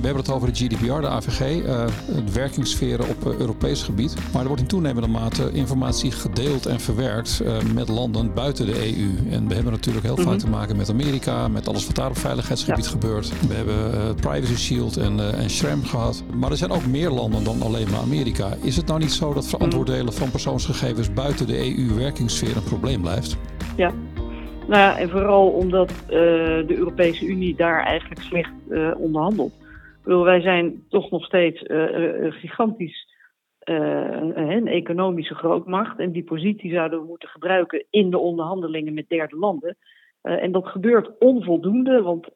We 0.00 0.04
hebben 0.04 0.22
het 0.22 0.32
over 0.32 0.48
de 0.48 0.54
GDPR, 0.54 1.00
de 1.00 1.08
AVG, 1.08 1.64
uh, 1.64 1.84
het 2.14 2.32
werkingssferen 2.32 3.08
op 3.08 3.26
uh, 3.26 3.38
Europees 3.38 3.82
gebied. 3.82 4.16
Maar 4.32 4.40
er 4.40 4.46
wordt 4.46 4.62
in 4.62 4.68
toenemende 4.68 5.08
mate 5.08 5.50
informatie 5.52 6.10
gedeeld 6.10 6.66
en 6.66 6.80
verwerkt 6.80 7.40
uh, 7.42 7.56
met 7.74 7.88
landen 7.88 8.34
buiten 8.34 8.66
de 8.66 8.74
EU. 8.74 9.30
En 9.30 9.48
we 9.48 9.54
hebben 9.54 9.72
natuurlijk 9.72 10.04
heel 10.04 10.16
mm 10.16 10.22
-hmm. 10.22 10.30
vaak 10.30 10.38
te 10.38 10.48
maken 10.48 10.76
met 10.76 10.90
Amerika, 10.90 11.48
met 11.48 11.68
alles 11.68 11.86
wat 11.86 11.96
daar 11.96 12.08
op 12.08 12.16
veiligheidsgebied 12.16 12.84
ja. 12.84 12.90
gebeurt. 12.90 13.32
We 13.48 13.54
hebben 13.54 14.14
Privacy 14.14 14.56
Shield 14.56 14.96
en, 14.96 15.34
en 15.34 15.50
SHREM 15.50 15.84
gehad. 15.84 16.22
Maar 16.34 16.50
er 16.50 16.56
zijn 16.56 16.70
ook 16.70 16.86
meer 16.86 17.10
landen 17.10 17.44
dan 17.44 17.62
alleen 17.62 17.90
maar 17.90 18.00
Amerika. 18.00 18.48
Is 18.62 18.76
het 18.76 18.86
nou 18.86 18.98
niet 18.98 19.12
zo 19.12 19.32
dat 19.32 19.46
verantwoord 19.46 19.86
delen 19.86 20.12
van 20.12 20.30
persoonsgegevens 20.30 21.12
buiten 21.12 21.46
de 21.46 21.58
EU-werkingssfeer 21.58 22.56
een 22.56 22.62
probleem 22.62 23.00
blijft? 23.00 23.36
Ja, 23.76 23.92
nou 24.66 24.80
ja, 24.80 24.98
en 24.98 25.10
vooral 25.10 25.48
omdat 25.48 25.92
de 26.06 26.74
Europese 26.76 27.26
Unie 27.26 27.54
daar 27.56 27.82
eigenlijk 27.82 28.22
slecht 28.22 28.52
onderhandelt 28.96 29.52
bedoel, 30.08 30.24
wij 30.24 30.40
zijn 30.40 30.84
toch 30.88 31.10
nog 31.10 31.24
steeds 31.24 31.62
uh, 31.62 32.32
gigantisch 32.32 33.16
uh, 33.64 34.20
een 34.34 34.66
economische 34.66 35.34
grootmacht. 35.34 35.98
En 35.98 36.12
die 36.12 36.24
positie 36.24 36.72
zouden 36.72 37.00
we 37.00 37.06
moeten 37.06 37.28
gebruiken 37.28 37.84
in 37.90 38.10
de 38.10 38.18
onderhandelingen 38.18 38.94
met 38.94 39.08
derde 39.08 39.36
landen. 39.36 39.76
en 40.22 40.52
dat 40.52 40.66
gebeurt 40.66 41.18
onvoldoende, 41.18 42.02
want 42.02 42.28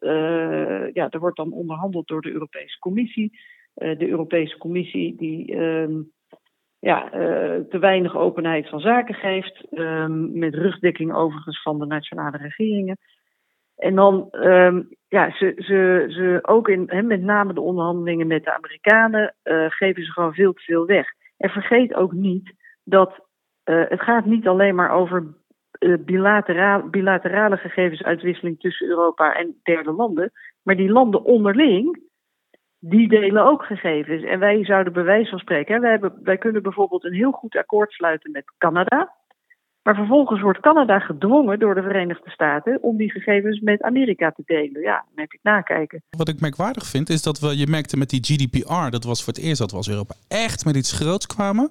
ja, 0.94 1.10
er 1.10 1.18
wordt 1.18 1.36
dan 1.36 1.52
onderhandeld 1.52 2.08
door 2.08 2.20
de 2.20 2.30
Europese 2.32 2.78
Commissie. 2.78 3.38
de 3.74 4.08
Europese 4.08 4.58
Commissie 4.58 5.16
die 5.16 5.56
ehm, 5.56 6.00
ja, 6.78 7.08
te 7.68 7.78
weinig 7.80 8.16
openheid 8.16 8.68
van 8.68 8.80
zaken 8.80 9.14
geeft, 9.14 9.66
ehm, 9.70 10.38
met 10.38 10.54
rugdekking 10.54 11.14
overigens 11.14 11.62
van 11.62 11.78
de 11.78 11.86
nationale 11.86 12.36
regeringen. 12.36 12.96
En 13.76 13.94
dan, 13.94 14.28
um, 14.30 14.88
ja, 15.12 15.30
ze, 15.30 15.52
ze, 15.56 16.04
ze 16.08 16.38
ook 16.42 16.68
in, 16.68 16.84
he, 16.86 17.02
met 17.02 17.22
name 17.22 17.52
de 17.52 17.60
onderhandelingen 17.60 18.26
met 18.26 18.44
de 18.44 18.54
Amerikanen, 18.54 19.34
uh, 19.44 19.64
geven 19.68 20.04
ze 20.04 20.12
gewoon 20.12 20.34
veel 20.34 20.52
te 20.52 20.62
veel 20.62 20.86
weg. 20.86 21.06
En 21.36 21.50
vergeet 21.50 21.94
ook 21.94 22.12
niet 22.12 22.54
dat 22.84 23.10
uh, 23.64 23.84
het 23.88 24.00
gaat 24.00 24.24
niet 24.24 24.46
alleen 24.46 24.74
maar 24.74 24.90
over 24.90 25.24
uh, 25.78 25.96
bilaterale 26.90 27.56
gegevensuitwisseling 27.56 28.60
tussen 28.60 28.88
Europa 28.88 29.34
en 29.34 29.60
derde 29.62 29.92
landen, 29.92 30.32
maar 30.62 30.76
die 30.76 30.92
landen 30.92 31.24
onderling, 31.24 32.00
die 32.78 33.08
delen 33.08 33.44
ook 33.44 33.64
gegevens. 33.64 34.22
En 34.22 34.38
wij 34.38 34.64
zouden 34.64 34.92
bij 34.92 35.04
wijze 35.04 35.30
van 35.30 35.38
spreken, 35.38 35.74
hè, 35.74 35.80
wij, 35.80 35.90
hebben, 35.90 36.18
wij 36.22 36.38
kunnen 36.38 36.62
bijvoorbeeld 36.62 37.04
een 37.04 37.14
heel 37.14 37.32
goed 37.32 37.56
akkoord 37.56 37.92
sluiten 37.92 38.30
met 38.30 38.52
Canada. 38.58 39.14
Maar 39.82 39.94
vervolgens 39.94 40.40
wordt 40.40 40.60
Canada 40.60 40.98
gedwongen 40.98 41.58
door 41.58 41.74
de 41.74 41.82
Verenigde 41.82 42.30
Staten 42.30 42.82
om 42.82 42.96
die 42.96 43.10
gegevens 43.10 43.60
met 43.60 43.82
Amerika 43.82 44.30
te 44.30 44.42
delen. 44.46 44.80
Ja, 44.80 45.04
dan 45.08 45.14
heb 45.14 45.30
het 45.30 45.40
nakijken. 45.42 46.02
Wat 46.10 46.28
ik 46.28 46.40
merkwaardig 46.40 46.86
vind 46.86 47.08
is 47.08 47.22
dat 47.22 47.40
we, 47.40 47.56
je 47.56 47.66
merkte 47.66 47.96
met 47.96 48.10
die 48.10 48.22
GDPR, 48.22 48.90
dat 48.90 49.04
was 49.04 49.24
voor 49.24 49.32
het 49.32 49.42
eerst 49.42 49.58
dat 49.58 49.70
we 49.70 49.76
als 49.76 49.88
Europa 49.88 50.14
echt 50.28 50.64
met 50.64 50.76
iets 50.76 50.92
groots 50.92 51.26
kwamen. 51.26 51.68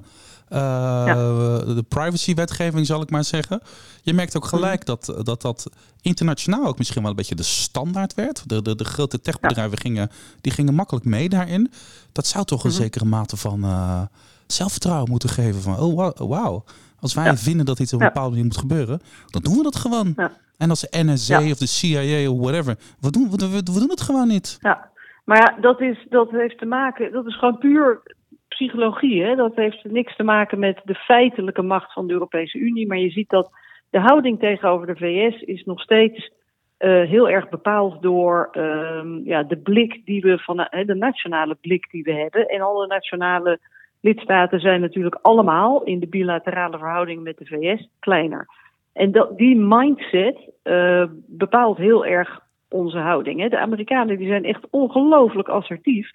Uh, 0.53 0.57
ja. 0.57 1.13
De 1.59 1.85
privacy-wetgeving 1.87 2.85
zal 2.85 3.01
ik 3.01 3.09
maar 3.09 3.23
zeggen. 3.23 3.61
Je 4.01 4.13
merkt 4.13 4.37
ook 4.37 4.45
gelijk 4.45 4.85
dat, 4.85 5.21
dat 5.23 5.41
dat 5.41 5.69
internationaal 6.01 6.65
ook 6.65 6.77
misschien 6.77 7.01
wel 7.01 7.09
een 7.09 7.17
beetje 7.17 7.35
de 7.35 7.43
standaard 7.43 8.13
werd. 8.13 8.49
De, 8.49 8.61
de, 8.61 8.75
de 8.75 8.85
grote 8.85 9.21
techbedrijven 9.21 9.71
ja. 9.71 9.81
gingen, 9.81 10.09
die 10.41 10.51
gingen 10.51 10.73
makkelijk 10.73 11.05
mee 11.05 11.29
daarin. 11.29 11.71
Dat 12.11 12.27
zou 12.27 12.45
toch 12.45 12.63
een 12.63 12.69
-hmm. 12.69 12.79
zekere 12.79 13.05
mate 13.05 13.37
van 13.37 13.59
uh, 13.59 14.01
zelfvertrouwen 14.47 15.09
moeten 15.09 15.29
geven. 15.29 15.61
Van, 15.61 15.79
oh 15.79 15.95
wauw, 15.95 16.13
wow, 16.15 16.67
als 17.01 17.13
wij 17.13 17.23
ja. 17.23 17.35
vinden 17.35 17.65
dat 17.65 17.79
iets 17.79 17.93
op 17.93 17.99
een 17.99 18.07
bepaalde 18.07 18.29
manier 18.29 18.45
moet 18.45 18.57
gebeuren, 18.57 18.99
dan 19.27 19.41
doen 19.41 19.57
we 19.57 19.63
dat 19.63 19.75
gewoon. 19.75 20.15
En 20.57 20.69
als 20.69 20.81
de 20.81 21.03
NSA 21.03 21.37
of 21.37 21.57
de 21.57 21.67
CIA 21.67 22.29
of 22.29 22.39
whatever, 22.39 22.75
we 22.99 23.11
doen, 23.11 23.29
we, 23.29 23.37
we, 23.37 23.55
we 23.73 23.79
doen 23.79 23.89
het 23.89 24.01
gewoon 24.01 24.27
niet. 24.27 24.57
Ja, 24.61 24.89
maar 25.25 25.37
ja, 25.37 25.61
dat, 25.61 25.81
is, 25.81 26.05
dat 26.09 26.31
heeft 26.31 26.57
te 26.57 26.65
maken, 26.65 27.11
dat 27.11 27.25
is 27.25 27.37
gewoon 27.37 27.57
puur 27.57 28.01
psychologie. 28.47 29.23
Hè? 29.23 29.35
Dat 29.35 29.55
heeft 29.55 29.83
niks 29.83 30.15
te 30.15 30.23
maken 30.23 30.59
met 30.59 30.81
de 30.83 30.95
feitelijke 30.95 31.61
macht 31.61 31.93
van 31.93 32.07
de 32.07 32.13
Europese 32.13 32.57
Unie. 32.57 32.87
Maar 32.87 32.97
je 32.97 33.09
ziet 33.09 33.29
dat 33.29 33.49
de 33.89 33.99
houding 33.99 34.39
tegenover 34.39 34.87
de 34.87 34.95
VS 34.95 35.41
is 35.41 35.63
nog 35.63 35.81
steeds 35.81 36.31
uh, 36.79 37.09
heel 37.09 37.29
erg 37.29 37.49
bepaald 37.49 38.01
door 38.01 38.49
uh, 38.53 39.03
ja, 39.23 39.43
de 39.43 39.57
blik 39.57 40.05
die 40.05 40.21
we 40.21 40.37
van 40.37 40.59
uh, 40.59 40.85
de 40.85 40.95
nationale 40.95 41.55
blik 41.61 41.87
die 41.91 42.03
we 42.03 42.13
hebben. 42.13 42.47
En 42.47 42.61
alle 42.61 42.87
nationale 42.87 43.59
lidstaten 44.01 44.59
zijn 44.59 44.81
natuurlijk 44.81 45.19
allemaal 45.21 45.83
in 45.83 45.99
de 45.99 46.07
bilaterale 46.07 46.77
verhouding 46.77 47.23
met 47.23 47.37
de 47.37 47.45
VS 47.45 47.87
kleiner. 47.99 48.47
En 48.93 49.11
dat, 49.11 49.37
die 49.37 49.55
mindset 49.55 50.49
uh, 50.63 51.03
bepaalt 51.27 51.77
heel 51.77 52.05
erg 52.05 52.39
onze 52.69 52.97
houding. 52.97 53.39
Hè. 53.39 53.49
De 53.49 53.59
Amerikanen 53.59 54.17
die 54.17 54.27
zijn 54.27 54.45
echt 54.45 54.67
ongelooflijk 54.69 55.47
assertief. 55.47 56.11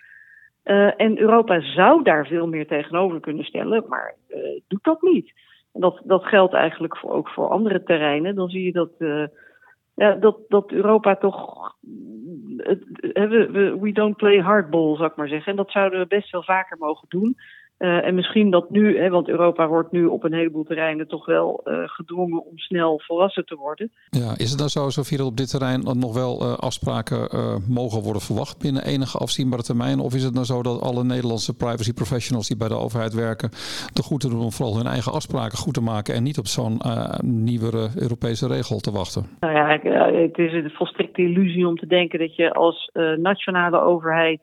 Uh, 0.65 1.01
en 1.01 1.19
Europa 1.19 1.61
zou 1.61 2.03
daar 2.03 2.27
veel 2.27 2.47
meer 2.47 2.67
tegenover 2.67 3.21
kunnen 3.21 3.45
stellen, 3.45 3.85
maar 3.89 4.15
uh, 4.29 4.37
doet 4.69 4.85
dat 4.85 5.03
niet. 5.03 5.33
En 5.73 5.81
dat, 5.81 6.01
dat 6.05 6.25
geldt 6.25 6.55
eigenlijk 6.55 6.97
voor, 6.97 7.11
ook 7.11 7.29
voor 7.29 7.49
andere 7.49 7.83
terreinen. 7.83 8.35
Dan 8.35 8.49
zie 8.49 8.65
je 8.65 8.73
dat, 8.73 8.91
ja, 9.95 10.13
dat, 10.13 10.39
dat 10.49 10.71
Europa 10.71 11.17
toch. 11.17 11.75
we, 13.13 13.77
we 13.81 13.93
don't 13.93 14.17
play 14.17 14.41
hardball, 14.41 14.97
zou 14.97 15.11
ik 15.11 15.17
maar 15.17 15.29
zeggen. 15.29 15.51
En 15.51 15.57
dat 15.57 15.71
zouden 15.71 15.99
we 16.01 16.07
best 16.07 16.31
wel 16.31 16.43
vaker 16.43 16.77
mogen 16.79 17.09
doen. 17.09 17.37
Uh, 17.79 18.07
en 18.07 18.15
misschien 18.15 18.51
dat 18.51 18.71
nu, 18.71 18.99
hè, 18.99 19.11
want 19.11 19.29
Europa 19.29 19.69
wordt 19.69 19.93
nu 19.93 20.07
op 20.07 20.25
een 20.25 20.33
heleboel 20.33 20.65
terreinen 20.65 21.09
toch 21.09 21.27
wel 21.27 21.61
uh, 21.65 21.79
gedwongen 21.85 22.45
om 22.45 22.59
snel 22.59 23.01
volwassen 23.05 23.47
te 23.47 23.57
worden. 23.57 23.91
Ja, 24.11 24.33
is 24.37 24.51
het 24.51 24.59
dan 24.59 24.69
zo, 24.69 24.89
Sofie, 24.89 25.19
dat 25.19 25.27
op 25.27 25.37
dit 25.37 25.51
terrein 25.51 25.81
nog 25.81 26.15
wel 26.15 26.43
uh, 26.43 26.53
afspraken 26.53 27.29
mogen 27.69 28.03
worden 28.03 28.23
verwacht 28.23 28.63
binnen 28.63 28.85
enige 28.85 29.19
afzienbare 29.19 29.63
termijn? 29.63 29.99
Of 29.99 30.15
is 30.15 30.23
het 30.23 30.35
nou 30.35 30.47
zo 30.47 30.63
dat 30.63 30.81
alle 30.81 31.05
Nederlandse 31.05 31.57
privacy 31.57 31.93
professionals 31.93 32.49
die 32.49 32.57
bij 32.57 32.69
de 32.69 32.75
overheid 32.75 33.15
werken, 33.15 33.51
de 33.93 34.03
goed 34.03 34.21
te 34.21 34.29
doen 34.29 34.41
om 34.41 34.53
vooral 34.53 34.77
hun 34.77 34.87
eigen 34.87 35.13
afspraken 35.13 35.59
goed 35.59 35.75
te 35.75 35.83
maken 35.83 36.15
en 36.15 36.23
niet 36.23 36.39
op 36.39 36.47
zo'n 36.47 36.81
nieuwere 37.21 37.89
Europese 37.97 38.47
regel 38.47 38.79
te 38.79 38.93
wachten? 38.93 39.27
Nou 39.41 39.55
ja, 39.55 39.67
het 40.23 40.39
is 40.39 40.53
een 40.53 40.71
volstrekte 40.71 41.23
illusie 41.23 41.67
om 41.67 41.77
te 41.77 41.87
denken 41.87 42.19
dat 42.19 42.37
je 42.37 42.53
als 42.53 42.91
nationale 43.17 43.81
overheid 43.81 44.41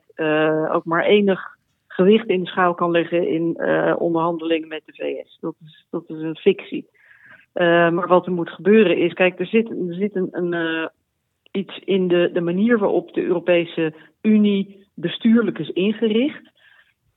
ook 0.72 0.84
maar 0.84 1.04
enig 1.04 1.53
gewicht 1.94 2.28
in 2.28 2.40
de 2.40 2.46
schaal 2.46 2.74
kan 2.74 2.90
leggen 2.90 3.28
in 3.28 3.54
uh, 3.56 3.94
onderhandelingen 3.98 4.68
met 4.68 4.82
de 4.84 4.92
VS. 4.92 5.38
Dat 5.40 5.54
is, 5.64 5.86
dat 5.90 6.04
is 6.06 6.22
een 6.22 6.36
fictie. 6.36 6.88
Uh, 7.54 7.90
maar 7.90 8.08
wat 8.08 8.26
er 8.26 8.32
moet 8.32 8.50
gebeuren 8.50 8.96
is, 8.96 9.12
kijk, 9.12 9.40
er 9.40 9.46
zit, 9.46 9.70
er 9.70 9.94
zit 9.94 10.14
een, 10.14 10.28
een 10.30 10.52
uh, 10.52 10.86
iets 11.50 11.78
in 11.78 12.08
de, 12.08 12.30
de 12.32 12.40
manier 12.40 12.78
waarop 12.78 13.12
de 13.12 13.22
Europese 13.22 13.94
Unie 14.22 14.86
bestuurlijk 14.94 15.58
is 15.58 15.68
ingericht. 15.68 16.52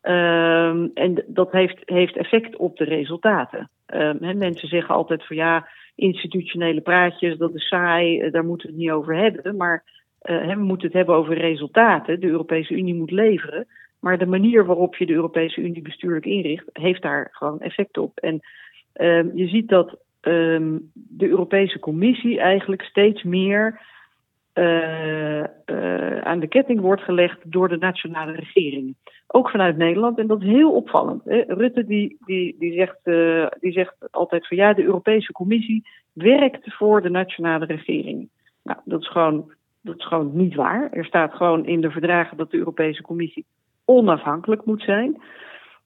Ehm, 0.01 0.87
en 0.93 1.23
dat 1.27 1.51
heeft, 1.51 1.81
heeft 1.85 2.17
effect 2.17 2.55
op 2.55 2.77
de 2.77 2.83
resultaten. 2.83 3.69
Ehm, 3.85 4.37
mensen 4.37 4.67
zeggen 4.67 4.95
altijd 4.95 5.25
van 5.25 5.35
ja, 5.35 5.67
institutionele 5.95 6.81
praatjes, 6.81 7.37
dat 7.37 7.55
is 7.55 7.67
saai, 7.67 8.29
daar 8.29 8.45
moeten 8.45 8.67
we 8.67 8.73
het 8.73 8.81
niet 8.81 8.91
over 8.91 9.15
hebben. 9.15 9.55
Maar 9.55 9.83
we 10.21 10.55
moeten 10.57 10.87
het 10.87 10.95
hebben 10.95 11.15
over 11.15 11.37
resultaten. 11.37 12.19
De 12.19 12.27
Europese 12.27 12.73
Unie 12.73 12.95
moet 12.95 13.11
leveren. 13.11 13.67
Maar 13.99 14.17
de 14.17 14.25
manier 14.25 14.65
waarop 14.65 14.95
je 14.95 15.05
de 15.05 15.13
Europese 15.13 15.61
Unie 15.61 15.81
bestuurlijk 15.81 16.25
inricht, 16.25 16.69
heeft 16.73 17.01
daar 17.01 17.27
gewoon 17.31 17.59
effect 17.59 17.97
op. 17.97 18.17
En 18.19 18.33
uh, 18.95 19.35
je 19.35 19.47
ziet 19.47 19.69
dat 19.69 19.97
um, 20.21 20.91
de 20.93 21.27
Europese 21.27 21.79
Commissie 21.79 22.39
eigenlijk 22.39 22.81
steeds 22.81 23.23
meer 23.23 23.79
uh, 24.53 25.43
uh, 25.65 26.17
aan 26.17 26.39
de 26.39 26.47
ketting 26.47 26.79
wordt 26.79 27.01
gelegd 27.01 27.51
door 27.51 27.69
de 27.69 27.77
nationale 27.77 28.31
regeringen. 28.31 28.95
Ook 29.27 29.49
vanuit 29.49 29.77
Nederland. 29.77 30.19
En 30.19 30.27
dat 30.27 30.41
is 30.41 30.47
heel 30.47 30.71
opvallend. 30.71 31.21
Rutte 31.47 31.85
die, 31.85 32.17
die, 32.25 32.55
die, 32.59 32.73
zegt, 32.73 32.97
uh, 33.03 33.47
die 33.59 33.71
zegt 33.71 33.95
altijd 34.11 34.47
van 34.47 34.57
ja, 34.57 34.73
de 34.73 34.83
Europese 34.83 35.31
Commissie 35.31 35.87
werkt 36.13 36.73
voor 36.75 37.01
de 37.01 37.09
nationale 37.09 37.65
regeringen. 37.65 38.29
Nou, 38.63 38.79
dat 38.85 39.01
is 39.01 39.07
gewoon, 39.07 39.51
dat 39.81 39.95
is 39.97 40.05
gewoon 40.05 40.31
niet 40.33 40.55
waar. 40.55 40.91
Er 40.91 41.05
staat 41.05 41.33
gewoon 41.33 41.65
in 41.65 41.81
de 41.81 41.91
verdragen 41.91 42.37
dat 42.37 42.51
de 42.51 42.57
Europese 42.57 43.01
Commissie 43.01 43.45
onafhankelijk 43.87 44.65
moet 44.65 44.81
zijn. 44.81 45.21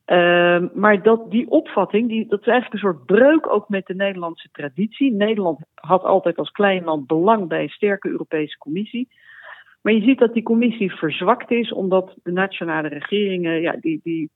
Uh, 0.07 0.63
maar 0.73 1.03
dat, 1.03 1.31
die 1.31 1.49
opvatting, 1.49 2.09
die, 2.09 2.27
dat 2.27 2.39
is 2.39 2.47
eigenlijk 2.47 2.73
een 2.73 2.89
soort 2.89 3.05
breuk 3.05 3.53
ook 3.53 3.69
met 3.69 3.85
de 3.85 3.95
Nederlandse 3.95 4.49
traditie. 4.51 5.11
Nederland 5.11 5.59
had 5.75 6.03
altijd 6.03 6.37
als 6.37 6.51
klein 6.51 6.83
land 6.83 7.07
belang 7.07 7.47
bij 7.47 7.63
een 7.63 7.69
sterke 7.69 8.09
Europese 8.09 8.57
Commissie. 8.57 9.07
Maar 9.81 9.93
je 9.93 10.01
ziet 10.01 10.19
dat 10.19 10.33
die 10.33 10.43
commissie 10.43 10.91
verzwakt 10.91 11.51
is, 11.51 11.73
omdat 11.73 12.15
de 12.23 12.31
nationale 12.31 12.87
regeringen, 12.87 13.61
ja, 13.61 13.75
die, 13.79 13.99
die, 14.03 14.29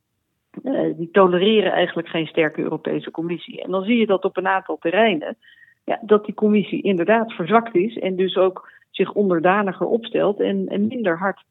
uh, 0.64 0.98
die 0.98 1.12
tolereren 1.12 1.72
eigenlijk 1.72 2.08
geen 2.08 2.28
sterke 2.28 2.62
Europese 2.62 3.12
Commissie. 3.12 3.64
En 3.64 3.72
dan 3.72 3.84
zie 3.84 3.98
je 3.98 4.06
dat 4.06 4.24
op 4.24 4.38
een 4.38 4.48
aantal 4.48 4.78
terreinen, 4.78 5.38
ja, 5.84 6.00
dat 6.02 6.26
die 6.26 6.34
commissie 6.34 6.82
inderdaad 6.82 7.34
verzwakt 7.34 7.76
is 7.76 7.98
en 7.98 8.16
dus 8.16 8.38
ook 8.38 8.72
zich 8.92 9.14
onderdaniger 9.14 9.88
opstelt 9.88 10.40
en, 10.40 10.68
en 10.68 10.88
minder 10.88 11.18
hard 11.18 11.44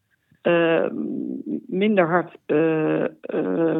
uh, 0.44 0.86
minder 1.66 2.08
hard 2.08 2.36
uh, 2.46 3.04
uh, 3.34 3.78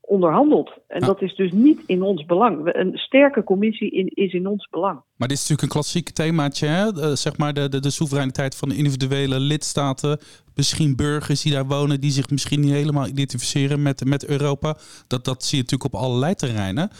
onderhandeld. 0.00 0.70
En 0.88 1.00
dat 1.00 1.22
is 1.22 1.34
dus 1.34 1.52
niet 1.52 1.80
in 1.86 2.02
ons 2.02 2.24
belang. 2.24 2.70
Een 2.72 2.96
sterke 2.96 3.44
commissie 3.44 3.90
in, 3.90 4.06
is 4.14 4.32
in 4.32 4.46
ons 4.46 4.68
belang. 4.70 5.00
Maar 5.16 5.28
dit 5.28 5.36
is 5.36 5.42
natuurlijk 5.42 5.62
een 5.62 5.80
klassiek 5.80 6.10
themaatje, 6.10 6.66
hè? 6.66 6.92
Uh, 6.94 7.12
zeg 7.12 7.36
maar 7.36 7.54
de, 7.54 7.68
de, 7.68 7.80
de 7.80 7.90
soevereiniteit 7.90 8.56
van 8.56 8.68
de 8.68 8.76
individuele 8.76 9.40
lidstaten. 9.40 10.18
Misschien 10.54 10.96
burgers 10.96 11.42
die 11.42 11.52
daar 11.52 11.66
wonen, 11.66 12.00
die 12.00 12.10
zich 12.10 12.30
misschien 12.30 12.60
niet 12.60 12.72
helemaal 12.72 13.06
identificeren 13.06 13.82
met, 13.82 14.04
met 14.04 14.26
Europa. 14.26 14.76
Dat, 15.06 15.24
dat 15.24 15.44
zie 15.44 15.58
je 15.58 15.62
natuurlijk 15.62 15.94
op 15.94 16.00
allerlei 16.00 16.34
terreinen. 16.34 16.90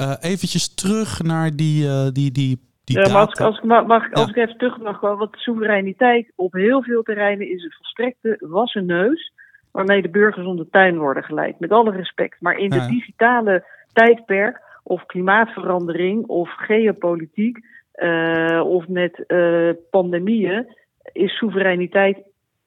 Uh, 0.00 0.12
eventjes 0.20 0.74
terug 0.74 1.22
naar 1.22 1.56
die, 1.56 2.12
die, 2.12 2.32
die 2.32 2.58
ja, 2.92 3.12
maar 3.12 3.26
als, 3.26 3.38
als, 3.38 3.60
mag, 3.60 3.86
mag, 3.86 4.12
als 4.12 4.28
ik 4.28 4.36
even 4.36 4.56
terug 4.56 4.78
mag, 4.78 5.00
want 5.00 5.36
soevereiniteit 5.36 6.32
op 6.36 6.52
heel 6.52 6.82
veel 6.82 7.02
terreinen 7.02 7.50
is 7.50 7.62
een 7.64 7.72
volstrekte 7.72 8.36
wassen 8.40 8.86
neus 8.86 9.32
waarmee 9.72 10.02
de 10.02 10.10
burgers 10.10 10.46
om 10.46 10.56
de 10.56 10.68
tuin 10.70 10.98
worden 10.98 11.24
geleid. 11.24 11.60
Met 11.60 11.70
alle 11.70 11.90
respect. 11.90 12.40
Maar 12.40 12.56
in 12.56 12.70
de 12.70 12.86
digitale 12.86 13.64
tijdperk, 13.92 14.60
of 14.82 15.06
klimaatverandering, 15.06 16.26
of 16.26 16.50
geopolitiek, 16.56 17.58
uh, 17.94 18.62
of 18.64 18.88
met 18.88 19.24
uh, 19.26 19.70
pandemieën, 19.90 20.66
is 21.12 21.36
soevereiniteit 21.36 22.18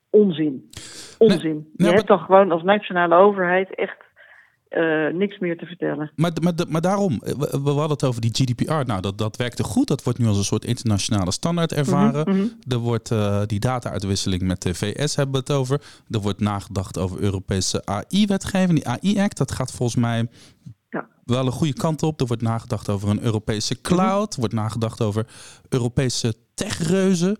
onzin. 0.10 0.70
Onzin. 1.18 1.70
Nee, 1.76 1.90
Je 1.90 1.96
hebt 1.96 2.08
dan 2.08 2.20
gewoon 2.20 2.52
als 2.52 2.64
nationale 2.64 3.16
overheid 3.16 3.76
echt 3.76 4.05
uh, 4.76 5.14
niks 5.14 5.40
meer 5.40 5.58
te 5.58 5.66
vertellen. 5.66 6.12
Maar, 6.16 6.32
maar, 6.42 6.54
maar 6.68 6.82
daarom, 6.82 7.20
we, 7.20 7.60
we, 7.64 7.70
hadden 7.70 7.90
het 7.90 8.04
over 8.04 8.22
die 8.22 8.34
GDPR. 8.34 8.86
Nou, 8.86 9.02
dat, 9.02 9.18
dat 9.18 9.38
werkte 9.38 9.64
goed. 9.64 9.88
Dat 9.88 10.04
wordt 10.04 10.20
nu 10.20 10.28
als 10.28 10.38
een 10.38 10.44
soort 10.44 10.66
internationale 10.66 11.32
standaard 11.32 11.74
ervaren. 11.74 12.30
Mm 12.30 12.36
-hmm. 12.36 12.52
Er 12.68 12.78
wordt 12.78 13.12
uh, 13.12 13.42
die 13.46 13.60
data-uitwisseling 13.60 14.42
met 14.42 14.62
de 14.62 14.74
VS 14.74 15.16
hebben 15.16 15.34
we 15.34 15.40
het 15.40 15.52
over. 15.52 15.82
Er 16.10 16.20
wordt 16.20 16.40
nagedacht 16.40 16.98
over 16.98 17.20
Europese 17.20 17.86
AI-wetgeving. 17.86 18.84
Die 18.84 18.88
AI-act, 18.88 19.38
dat 19.38 19.52
gaat 19.52 19.72
volgens 19.72 20.02
mij 20.02 20.28
ja. 20.90 21.08
wel 21.26 21.46
een 21.46 21.52
goede 21.52 21.74
kant 21.74 22.04
op. 22.04 22.20
Er 22.20 22.28
wordt 22.28 22.42
nagedacht 22.42 22.90
over 22.90 23.10
een 23.10 23.24
Europese 23.24 23.82
cloud. 23.82 24.10
Mm 24.10 24.20
-hmm. 24.20 24.32
Er 24.34 24.40
wordt 24.40 24.54
nagedacht 24.54 25.02
over 25.02 25.26
Europese 25.70 26.34
techreuzen. 26.54 27.38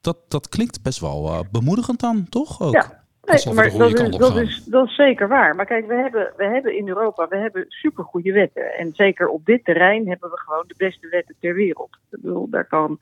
Dat, 0.00 0.16
dat 0.28 0.48
klinkt 0.48 0.82
best 0.82 1.00
wel 1.00 1.32
uh, 1.32 1.40
bemoedigend 1.50 2.00
dan, 2.00 2.28
toch? 2.28 2.60
Ook. 2.60 2.74
Ja. 2.74 2.97
Nee, 3.28 3.54
maar 3.54 3.78
dat 3.78 4.00
is, 4.00 4.16
dat, 4.16 4.36
is, 4.36 4.64
dat 4.64 4.86
is 4.86 4.94
zeker 4.94 5.28
waar. 5.28 5.54
Maar 5.54 5.66
kijk, 5.66 5.86
we 5.86 5.94
hebben, 5.94 6.32
we 6.36 6.44
hebben 6.44 6.76
in 6.76 6.88
Europa 6.88 7.28
we 7.28 7.36
hebben 7.36 7.64
supergoeie 7.68 8.32
wetten. 8.32 8.74
En 8.74 8.92
zeker 8.92 9.28
op 9.28 9.44
dit 9.44 9.64
terrein 9.64 10.08
hebben 10.08 10.30
we 10.30 10.38
gewoon 10.38 10.64
de 10.66 10.74
beste 10.76 11.08
wetten 11.08 11.34
ter 11.40 11.54
wereld. 11.54 11.98
Ik 12.10 12.20
bedoel, 12.20 12.48
daar 12.50 12.64
kan 12.64 12.98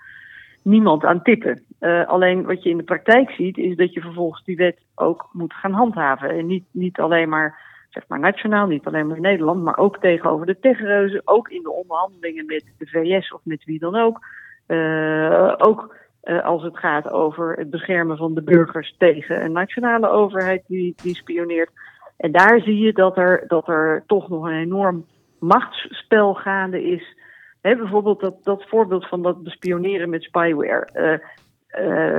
niemand 0.62 1.04
aan 1.04 1.22
tippen. 1.22 1.62
Uh, 1.80 2.08
alleen 2.08 2.44
wat 2.44 2.62
je 2.62 2.70
in 2.70 2.76
de 2.76 2.82
praktijk 2.82 3.30
ziet, 3.30 3.58
is 3.58 3.76
dat 3.76 3.92
je 3.92 4.00
vervolgens 4.00 4.44
die 4.44 4.56
wet 4.56 4.78
ook 4.94 5.28
moet 5.32 5.54
gaan 5.54 5.72
handhaven. 5.72 6.30
En 6.30 6.46
niet, 6.46 6.64
niet 6.70 6.98
alleen 6.98 7.28
maar, 7.28 7.58
zeg 7.90 8.04
maar 8.08 8.18
nationaal, 8.18 8.66
niet 8.66 8.86
alleen 8.86 9.06
maar 9.06 9.16
in 9.16 9.22
Nederland, 9.22 9.62
maar 9.62 9.78
ook 9.78 9.98
tegenover 9.98 10.46
de 10.46 10.58
techreuzen, 10.60 11.22
ook 11.24 11.48
in 11.48 11.62
de 11.62 11.72
onderhandelingen 11.72 12.46
met 12.46 12.64
de 12.78 12.86
VS 12.86 13.32
of 13.32 13.40
met 13.42 13.64
wie 13.64 13.78
dan 13.78 13.96
ook. 13.96 14.20
Uh, 14.66 15.54
ook 15.56 15.94
uh, 16.26 16.44
als 16.44 16.62
het 16.62 16.78
gaat 16.78 17.10
over 17.10 17.56
het 17.56 17.70
beschermen 17.70 18.16
van 18.16 18.34
de 18.34 18.42
burgers 18.42 18.94
tegen 18.98 19.44
een 19.44 19.52
nationale 19.52 20.08
overheid 20.08 20.62
die, 20.66 20.94
die 21.02 21.14
spioneert. 21.14 21.70
En 22.16 22.32
daar 22.32 22.60
zie 22.60 22.78
je 22.78 22.92
dat 22.92 23.16
er, 23.16 23.44
dat 23.46 23.68
er 23.68 24.04
toch 24.06 24.28
nog 24.28 24.44
een 24.44 24.60
enorm 24.60 25.06
machtsspel 25.38 26.34
gaande 26.34 26.84
is. 26.84 27.16
He, 27.60 27.76
bijvoorbeeld 27.76 28.20
dat, 28.20 28.44
dat 28.44 28.64
voorbeeld 28.68 29.08
van 29.08 29.22
dat 29.22 29.42
bespioneren 29.42 30.10
met 30.10 30.22
spyware. 30.22 30.88
Uh, 30.94 31.12
uh, 31.12 31.18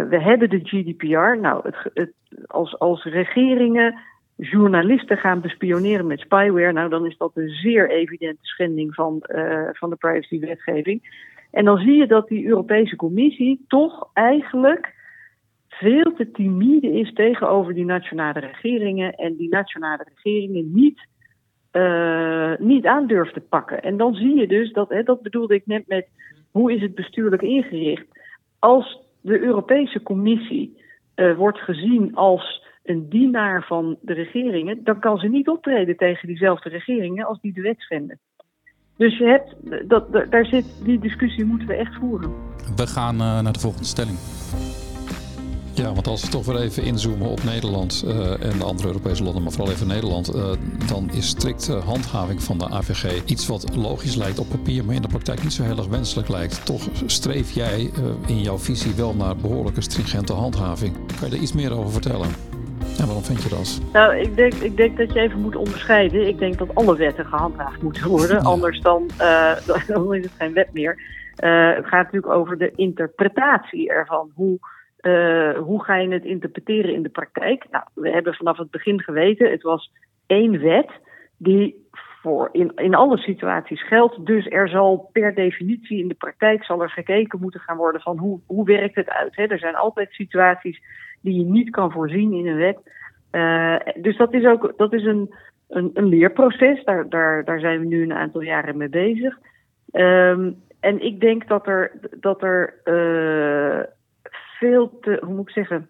we 0.09 0.21
hebben 0.21 0.49
de 0.49 0.59
GDPR. 0.63 1.39
Nou, 1.39 1.61
het, 1.63 1.75
het, 1.93 2.11
als, 2.47 2.79
als 2.79 3.03
regeringen 3.03 3.99
journalisten 4.35 5.17
gaan 5.17 5.41
bespioneren 5.41 6.07
met 6.07 6.19
spyware, 6.19 6.71
nou 6.71 6.89
dan 6.89 7.05
is 7.05 7.17
dat 7.17 7.31
een 7.33 7.49
zeer 7.49 7.89
evidente 7.89 8.45
schending 8.45 8.93
van, 8.93 9.19
van 9.71 9.89
de 9.89 9.95
privacywetgeving. 9.95 11.01
En 11.51 11.65
dan 11.65 11.77
zie 11.77 11.95
je 11.95 12.07
dat 12.07 12.27
die 12.27 12.47
Europese 12.47 12.95
Commissie 12.95 13.65
toch 13.67 14.09
eigenlijk 14.13 14.95
veel 15.67 16.13
te 16.13 16.31
timide 16.31 16.91
is 16.91 17.13
tegenover 17.13 17.73
die 17.73 17.85
nationale 17.85 18.39
regeringen 18.39 19.13
en 19.13 19.35
die 19.35 19.49
nationale 19.49 20.05
regeringen 20.15 20.71
niet, 20.73 21.07
uh, 21.71 22.55
niet 22.57 22.85
aandurft 22.85 23.33
te 23.33 23.41
pakken. 23.41 23.83
En 23.83 23.97
dan 23.97 24.13
zie 24.13 24.35
je 24.35 24.47
dus 24.47 24.71
dat, 24.71 24.89
hè, 24.89 25.03
dat 25.03 25.21
bedoelde 25.21 25.55
ik 25.55 25.65
net 25.65 25.87
met 25.87 26.07
hoe 26.51 26.73
is 26.73 26.81
het 26.81 26.95
bestuurlijk 26.95 27.41
ingericht. 27.41 28.05
Als 28.59 28.99
de 29.21 29.39
Europese 29.39 30.01
Commissie 30.03 30.81
uh, 31.15 31.37
wordt 31.37 31.59
gezien 31.59 32.15
als 32.15 32.65
een 32.83 33.09
dienaar 33.09 33.63
van 33.63 33.97
de 34.01 34.13
regeringen, 34.13 34.83
dan 34.83 34.99
kan 34.99 35.17
ze 35.17 35.27
niet 35.27 35.47
optreden 35.47 35.97
tegen 35.97 36.27
diezelfde 36.27 36.69
regeringen 36.69 37.25
als 37.25 37.41
die 37.41 37.53
de 37.53 37.61
wet 37.61 37.79
schenden. 37.79 38.19
Dus 38.97 39.17
je 39.17 39.25
hebt, 39.25 39.55
dat, 39.89 40.13
daar 40.29 40.45
zit, 40.45 40.65
die 40.83 40.99
discussie 40.99 41.45
moeten 41.45 41.67
we 41.67 41.73
echt 41.73 41.95
voeren. 41.95 42.31
We 42.75 42.87
gaan 42.87 43.15
uh, 43.15 43.39
naar 43.39 43.53
de 43.53 43.59
volgende 43.59 43.87
stelling. 43.87 44.17
Ja, 45.73 45.93
want 45.93 46.07
als 46.07 46.21
we 46.21 46.29
toch 46.29 46.45
weer 46.45 46.57
even 46.59 46.83
inzoomen 46.83 47.27
op 47.27 47.43
Nederland 47.43 48.03
uh, 48.05 48.43
en 48.43 48.57
de 48.57 48.63
andere 48.63 48.87
Europese 48.87 49.23
landen, 49.23 49.43
maar 49.43 49.51
vooral 49.51 49.73
even 49.73 49.87
Nederland, 49.87 50.35
uh, 50.35 50.51
dan 50.87 51.09
is 51.11 51.27
strikte 51.27 51.73
handhaving 51.73 52.43
van 52.43 52.57
de 52.57 52.69
AVG 52.69 53.21
iets 53.25 53.47
wat 53.47 53.75
logisch 53.75 54.15
lijkt 54.15 54.39
op 54.39 54.49
papier, 54.49 54.85
maar 54.85 54.95
in 54.95 55.01
de 55.01 55.07
praktijk 55.07 55.43
niet 55.43 55.53
zo 55.53 55.63
heel 55.63 55.77
erg 55.77 55.87
wenselijk 55.87 56.29
lijkt. 56.29 56.65
Toch 56.65 56.81
streef 57.05 57.51
jij 57.51 57.79
uh, 57.79 58.03
in 58.27 58.41
jouw 58.41 58.57
visie 58.57 58.93
wel 58.93 59.13
naar 59.15 59.35
behoorlijke 59.35 59.81
stringente 59.81 60.33
handhaving. 60.33 60.93
Kan 61.19 61.29
je 61.29 61.35
er 61.35 61.41
iets 61.41 61.53
meer 61.53 61.71
over 61.71 61.91
vertellen? 61.91 62.46
En 62.99 63.05
waarom 63.05 63.23
vind 63.23 63.43
je 63.43 63.49
dat? 63.49 63.81
Nou, 63.93 64.15
ik 64.15 64.35
denk, 64.35 64.53
ik 64.53 64.77
denk 64.77 64.97
dat 64.97 65.13
je 65.13 65.19
even 65.19 65.41
moet 65.41 65.55
onderscheiden. 65.55 66.27
Ik 66.27 66.37
denk 66.37 66.57
dat 66.57 66.75
alle 66.75 66.97
wetten 66.97 67.25
gehandhaafd 67.25 67.81
moeten 67.81 68.07
worden. 68.07 68.41
Anders 68.41 68.81
dan, 68.81 69.09
dan 69.87 70.13
is 70.13 70.23
het 70.23 70.33
geen 70.37 70.53
wet 70.53 70.73
meer. 70.73 71.01
het 71.75 71.85
gaat 71.85 72.03
natuurlijk 72.03 72.33
over 72.33 72.57
de 72.57 72.71
interpretatie 72.75 73.89
ervan. 73.89 74.31
Hoe 74.35 74.59
uh, 75.01 75.57
hoe 75.57 75.83
ga 75.83 75.95
je 75.95 76.09
het 76.09 76.25
interpreteren 76.25 76.93
in 76.93 77.03
de 77.03 77.09
praktijk? 77.09 77.65
Nou, 77.71 77.83
we 77.93 78.09
hebben 78.09 78.33
vanaf 78.33 78.57
het 78.57 78.71
begin 78.71 79.01
geweten, 79.01 79.51
het 79.51 79.61
was 79.61 79.91
één 80.25 80.59
wet 80.59 80.89
die 81.37 81.87
voor 82.21 82.49
in, 82.51 82.71
in 82.75 82.95
alle 82.95 83.17
situaties 83.17 83.87
geldt. 83.87 84.25
Dus 84.25 84.47
er 84.49 84.69
zal 84.69 85.09
per 85.11 85.35
definitie 85.35 85.99
in 85.99 86.07
de 86.07 86.13
praktijk 86.13 86.63
zal 86.63 86.81
er 86.81 86.89
gekeken 86.89 87.39
moeten 87.39 87.59
gaan 87.59 87.77
worden 87.77 88.01
van 88.01 88.17
hoe, 88.17 88.39
hoe 88.45 88.65
werkt 88.65 88.95
het 88.95 89.09
uit. 89.09 89.35
Hè? 89.35 89.43
Er 89.43 89.59
zijn 89.59 89.75
altijd 89.75 90.11
situaties 90.11 90.81
die 91.27 91.45
je 91.45 91.51
niet 91.51 91.69
kan 91.69 91.91
voorzien 91.91 92.33
in 92.33 92.47
een 92.47 92.57
wet. 92.57 92.77
Uh, 93.31 93.75
dus 94.01 94.17
dat 94.17 94.33
is 94.33 94.45
ook 94.45 94.73
dat 94.77 94.93
is 94.93 95.03
een, 95.03 95.33
een, 95.67 95.91
een 95.93 96.05
leerproces. 96.05 96.83
Daar, 96.83 97.09
daar, 97.09 97.43
daar 97.43 97.59
zijn 97.59 97.79
we 97.79 97.85
nu 97.85 98.03
een 98.03 98.13
aantal 98.13 98.41
jaren 98.41 98.77
mee 98.77 98.89
bezig. 98.89 99.37
Um, 99.91 100.55
en 100.79 101.05
ik 101.05 101.19
denk 101.19 101.47
dat 101.47 101.67
er, 101.67 101.91
dat 102.19 102.43
er 102.43 102.73
uh, 102.85 103.83
veel 104.59 104.99
te, 104.99 105.21
hoe 105.21 105.33
moet 105.33 105.47
ik 105.47 105.53
zeggen, 105.53 105.89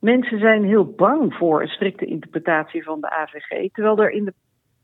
mensen 0.00 0.38
zijn 0.38 0.64
heel 0.64 0.84
bang 0.84 1.34
voor 1.34 1.62
een 1.62 1.68
strikte 1.68 2.04
interpretatie 2.04 2.84
van 2.84 3.00
de 3.00 3.10
AVG, 3.10 3.70
terwijl 3.72 3.98
er 3.98 4.10
in 4.10 4.24
de, 4.24 4.32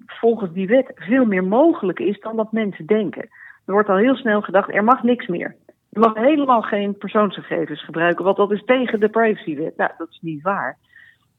volgens 0.07 0.53
die 0.53 0.67
wet 0.67 0.93
veel 0.95 1.25
meer 1.25 1.45
mogelijk 1.45 1.99
is 1.99 2.21
dan 2.21 2.37
dat 2.37 2.53
mensen 2.53 2.87
denken. 2.87 3.23
Er 3.67 3.73
wordt 3.73 3.89
al 3.89 3.97
heel 3.97 4.17
snel 4.17 4.41
gedacht, 4.41 4.75
er 4.75 4.85
mag 4.85 5.03
niks 5.03 5.27
meer. 5.27 5.57
Je 5.93 5.99
mag 5.99 6.15
helemaal 6.15 6.63
geen 6.63 6.99
persoonsgegevens 6.99 7.85
gebruiken, 7.85 8.25
want 8.25 8.37
dat 8.37 8.53
is 8.53 8.65
tegen 8.65 9.01
de 9.01 9.09
privacywet. 9.09 9.77
Nou, 9.77 9.91
dat 9.99 10.09
is 10.11 10.19
niet 10.21 10.43
waar. 10.43 10.79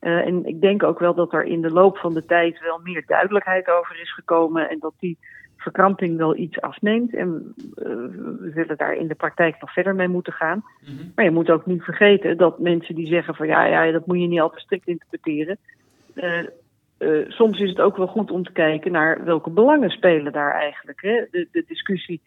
Uh, 0.01 0.25
en 0.25 0.45
ik 0.45 0.61
denk 0.61 0.83
ook 0.83 0.99
wel 0.99 1.13
dat 1.13 1.33
er 1.33 1.43
in 1.43 1.61
de 1.61 1.71
loop 1.71 1.97
van 1.97 2.13
de 2.13 2.25
tijd 2.25 2.59
wel 2.59 2.79
meer 2.83 3.03
duidelijkheid 3.05 3.69
over 3.69 4.01
is 4.01 4.13
gekomen 4.13 4.69
en 4.69 4.79
dat 4.79 4.93
die 4.99 5.17
verkramping 5.57 6.17
wel 6.17 6.37
iets 6.37 6.61
afneemt. 6.61 7.15
En 7.15 7.53
uh, 7.57 7.85
we 8.39 8.51
zullen 8.53 8.77
daar 8.77 8.95
in 8.95 9.07
de 9.07 9.15
praktijk 9.15 9.61
nog 9.61 9.73
verder 9.73 9.95
mee 9.95 10.07
moeten 10.07 10.33
gaan. 10.33 10.63
Mm 10.81 10.97
-hmm. 10.97 11.11
Maar 11.15 11.25
je 11.25 11.31
moet 11.31 11.49
ook 11.49 11.65
niet 11.65 11.83
vergeten 11.83 12.37
dat 12.37 12.59
mensen 12.59 12.95
die 12.95 13.07
zeggen 13.07 13.35
van 13.35 13.47
ja, 13.47 13.65
ja 13.65 13.91
dat 13.91 14.05
moet 14.05 14.21
je 14.21 14.27
niet 14.27 14.39
altijd 14.39 14.61
strikt 14.61 14.87
interpreteren. 14.87 15.57
Uh, 16.15 16.43
uh, 16.99 17.29
soms 17.29 17.59
is 17.59 17.69
het 17.69 17.81
ook 17.81 17.97
wel 17.97 18.07
goed 18.07 18.31
om 18.31 18.43
te 18.43 18.51
kijken 18.51 18.91
naar 18.91 19.23
welke 19.23 19.49
belangen 19.49 19.89
spelen 19.89 20.31
daar 20.31 20.53
eigenlijk. 20.53 21.01
Hè? 21.01 21.25
De, 21.31 21.47
de 21.51 21.63
discussie 21.67 22.21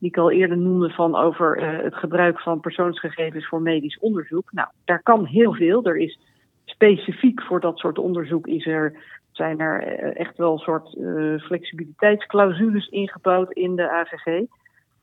die 0.00 0.08
ik 0.08 0.16
al 0.16 0.30
eerder 0.30 0.56
noemde 0.56 0.90
van 0.90 1.16
over 1.16 1.62
het 1.82 1.94
gebruik 1.94 2.40
van 2.40 2.60
persoonsgegevens 2.60 3.48
voor 3.48 3.62
medisch 3.62 3.98
onderzoek. 3.98 4.52
Nou, 4.52 4.68
daar 4.84 5.02
kan 5.02 5.24
heel 5.24 5.54
veel. 5.54 5.84
Er 5.84 5.96
is 5.96 6.18
specifiek 6.64 7.42
voor 7.42 7.60
dat 7.60 7.78
soort 7.78 7.98
onderzoek 7.98 8.46
is 8.46 8.66
er 8.66 8.94
zijn 9.30 9.60
er 9.60 9.82
eh, 9.82 10.20
echt 10.20 10.36
wel 10.36 10.52
een 10.52 10.58
soort 10.58 10.94
uh, 10.94 11.40
flexibiliteitsclausules 11.40 12.88
ingebouwd 12.88 13.52
in 13.52 13.76
de 13.76 13.90
AVG. 13.90 14.44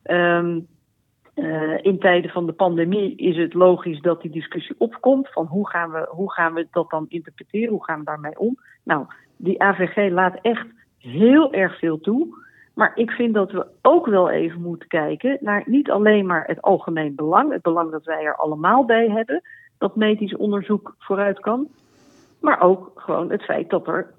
Ehm, 0.04 0.60
in 1.82 2.00
tijden 2.00 2.32
van 2.32 2.46
de 2.46 2.52
pandemie 2.52 3.16
is 3.16 3.38
het 3.38 3.54
logisch 3.54 4.02
dat 4.02 4.22
die 4.22 4.32
discussie 4.32 4.76
opkomt 4.78 5.32
van 5.32 5.46
hoe 5.46 5.70
gaan 5.70 5.92
we, 5.92 6.08
hoe 6.10 6.34
gaan 6.34 6.54
we 6.54 6.68
dat 6.72 6.90
dan 6.90 7.06
interpreteren, 7.10 7.70
hoe 7.70 7.84
gaan 7.84 8.00
we 8.00 8.06
daarmee 8.06 8.40
om. 8.40 8.58
Nou, 8.84 9.06
die 9.36 9.62
AVG 9.62 10.12
laat 10.12 10.40
echt 10.42 10.68
heel 10.98 11.54
erg 11.54 11.78
veel 11.80 12.00
toe. 12.00 12.46
Maar 12.78 12.92
ik 12.96 13.12
vind 13.12 13.34
dat 13.34 13.52
we 13.52 13.66
ook 13.82 14.06
wel 14.06 14.30
even 14.30 14.62
moeten 14.62 14.88
kijken 14.88 15.38
naar 15.42 15.64
niet 15.66 15.92
alleen 15.92 16.26
maar 16.26 16.44
het 16.48 16.62
algemeen 16.62 17.16
belang, 17.16 17.52
het 17.52 17.62
belang 17.62 17.92
dat 17.92 18.04
wij 18.04 18.24
er 18.24 18.36
allemaal 18.36 18.86
bij 18.86 19.10
hebben, 19.10 19.42
dat 19.78 19.96
medisch 19.96 20.36
onderzoek 20.36 20.96
vooruit 21.00 21.40
kan, 21.40 21.68
maar 22.42 22.62
ook 22.62 22.92
gewoon 22.96 23.32
het 23.32 23.44
feit 23.44 23.70
dat 23.70 23.88
er 23.88 24.14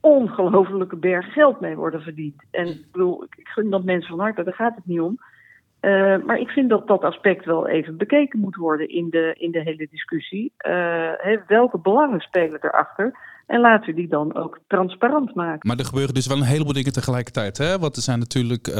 ongelofelijke 0.00 0.96
berg 0.96 1.32
geld 1.32 1.60
mee 1.60 1.76
worden 1.76 2.02
verdiend. 2.02 2.44
En 2.50 2.66
ik 2.66 2.86
bedoel, 2.92 3.24
ik 3.24 3.48
gun 3.48 3.70
dat 3.70 3.84
mensen 3.84 4.10
van 4.10 4.20
harte, 4.20 4.42
daar 4.42 4.54
gaat 4.54 4.76
het 4.76 4.86
niet 4.86 5.00
om. 5.00 5.18
Uh, 5.80 6.16
maar 6.24 6.38
ik 6.38 6.48
vind 6.48 6.68
dat 6.68 6.86
dat 6.86 7.02
aspect 7.02 7.44
wel 7.44 7.68
even 7.68 7.96
bekeken 7.96 8.40
moet 8.40 8.56
worden 8.56 8.88
in 8.88 9.10
de, 9.10 9.34
in 9.38 9.50
de 9.50 9.60
hele 9.60 9.88
discussie. 9.90 10.52
Uh, 10.66 11.12
welke 11.46 11.78
belangen 11.78 12.20
spelen 12.20 12.58
erachter? 12.60 13.18
En 13.50 13.60
laten 13.60 13.86
we 13.86 13.94
die 13.94 14.08
dan 14.08 14.34
ook 14.34 14.58
transparant 14.66 15.34
maken. 15.34 15.68
Maar 15.68 15.78
er 15.78 15.84
gebeuren 15.84 16.14
dus 16.14 16.26
wel 16.26 16.36
een 16.36 16.42
heleboel 16.42 16.72
dingen 16.72 16.92
tegelijkertijd. 16.92 17.58
Hè? 17.58 17.78
Want 17.78 17.96
er 17.96 18.02
zijn 18.02 18.18
natuurlijk 18.18 18.68
uh, 18.68 18.74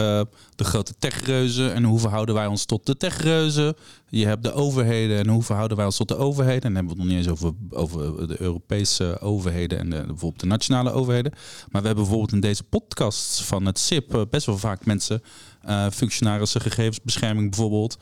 de 0.57 0.65
grote 0.65 0.95
techreuzen. 0.99 1.75
En 1.75 1.85
hoe 1.85 1.99
verhouden 1.99 2.35
wij 2.35 2.47
ons 2.47 2.65
tot 2.65 2.87
de 2.87 2.97
techreuzen? 2.97 3.75
Je 4.11 4.27
hebt 4.27 4.43
de 4.43 4.53
overheden 4.53 5.19
en 5.19 5.29
hoe 5.29 5.43
verhouden 5.43 5.77
wij 5.77 5.87
ons 5.87 5.97
tot 5.97 6.09
de 6.09 6.17
overheden? 6.17 6.63
En 6.63 6.75
dan 6.75 6.75
hebben 6.75 6.93
we 6.93 7.03
het 7.03 7.09
nog 7.11 7.19
niet 7.19 7.27
eens 7.27 7.45
over, 7.45 7.53
over 7.71 8.29
de 8.29 8.41
Europese 8.43 9.21
overheden 9.21 9.79
en 9.79 9.91
de, 9.91 9.97
bijvoorbeeld 9.97 10.41
de 10.41 10.47
nationale 10.47 10.93
overheden. 10.93 11.33
Maar 11.71 11.81
we 11.81 11.87
hebben 11.87 12.05
bijvoorbeeld 12.05 12.33
in 12.33 12.41
deze 12.41 12.63
podcasts 12.63 13.45
van 13.45 13.67
het 13.67 13.79
SIP 13.79 14.27
best 14.31 14.47
wel 14.47 14.59
vaak 14.59 14.87
mensen, 14.87 15.23
uh, 15.69 15.87
functionarissen 15.91 16.61
gegevensbescherming 16.61 17.51
bijvoorbeeld. 17.51 17.99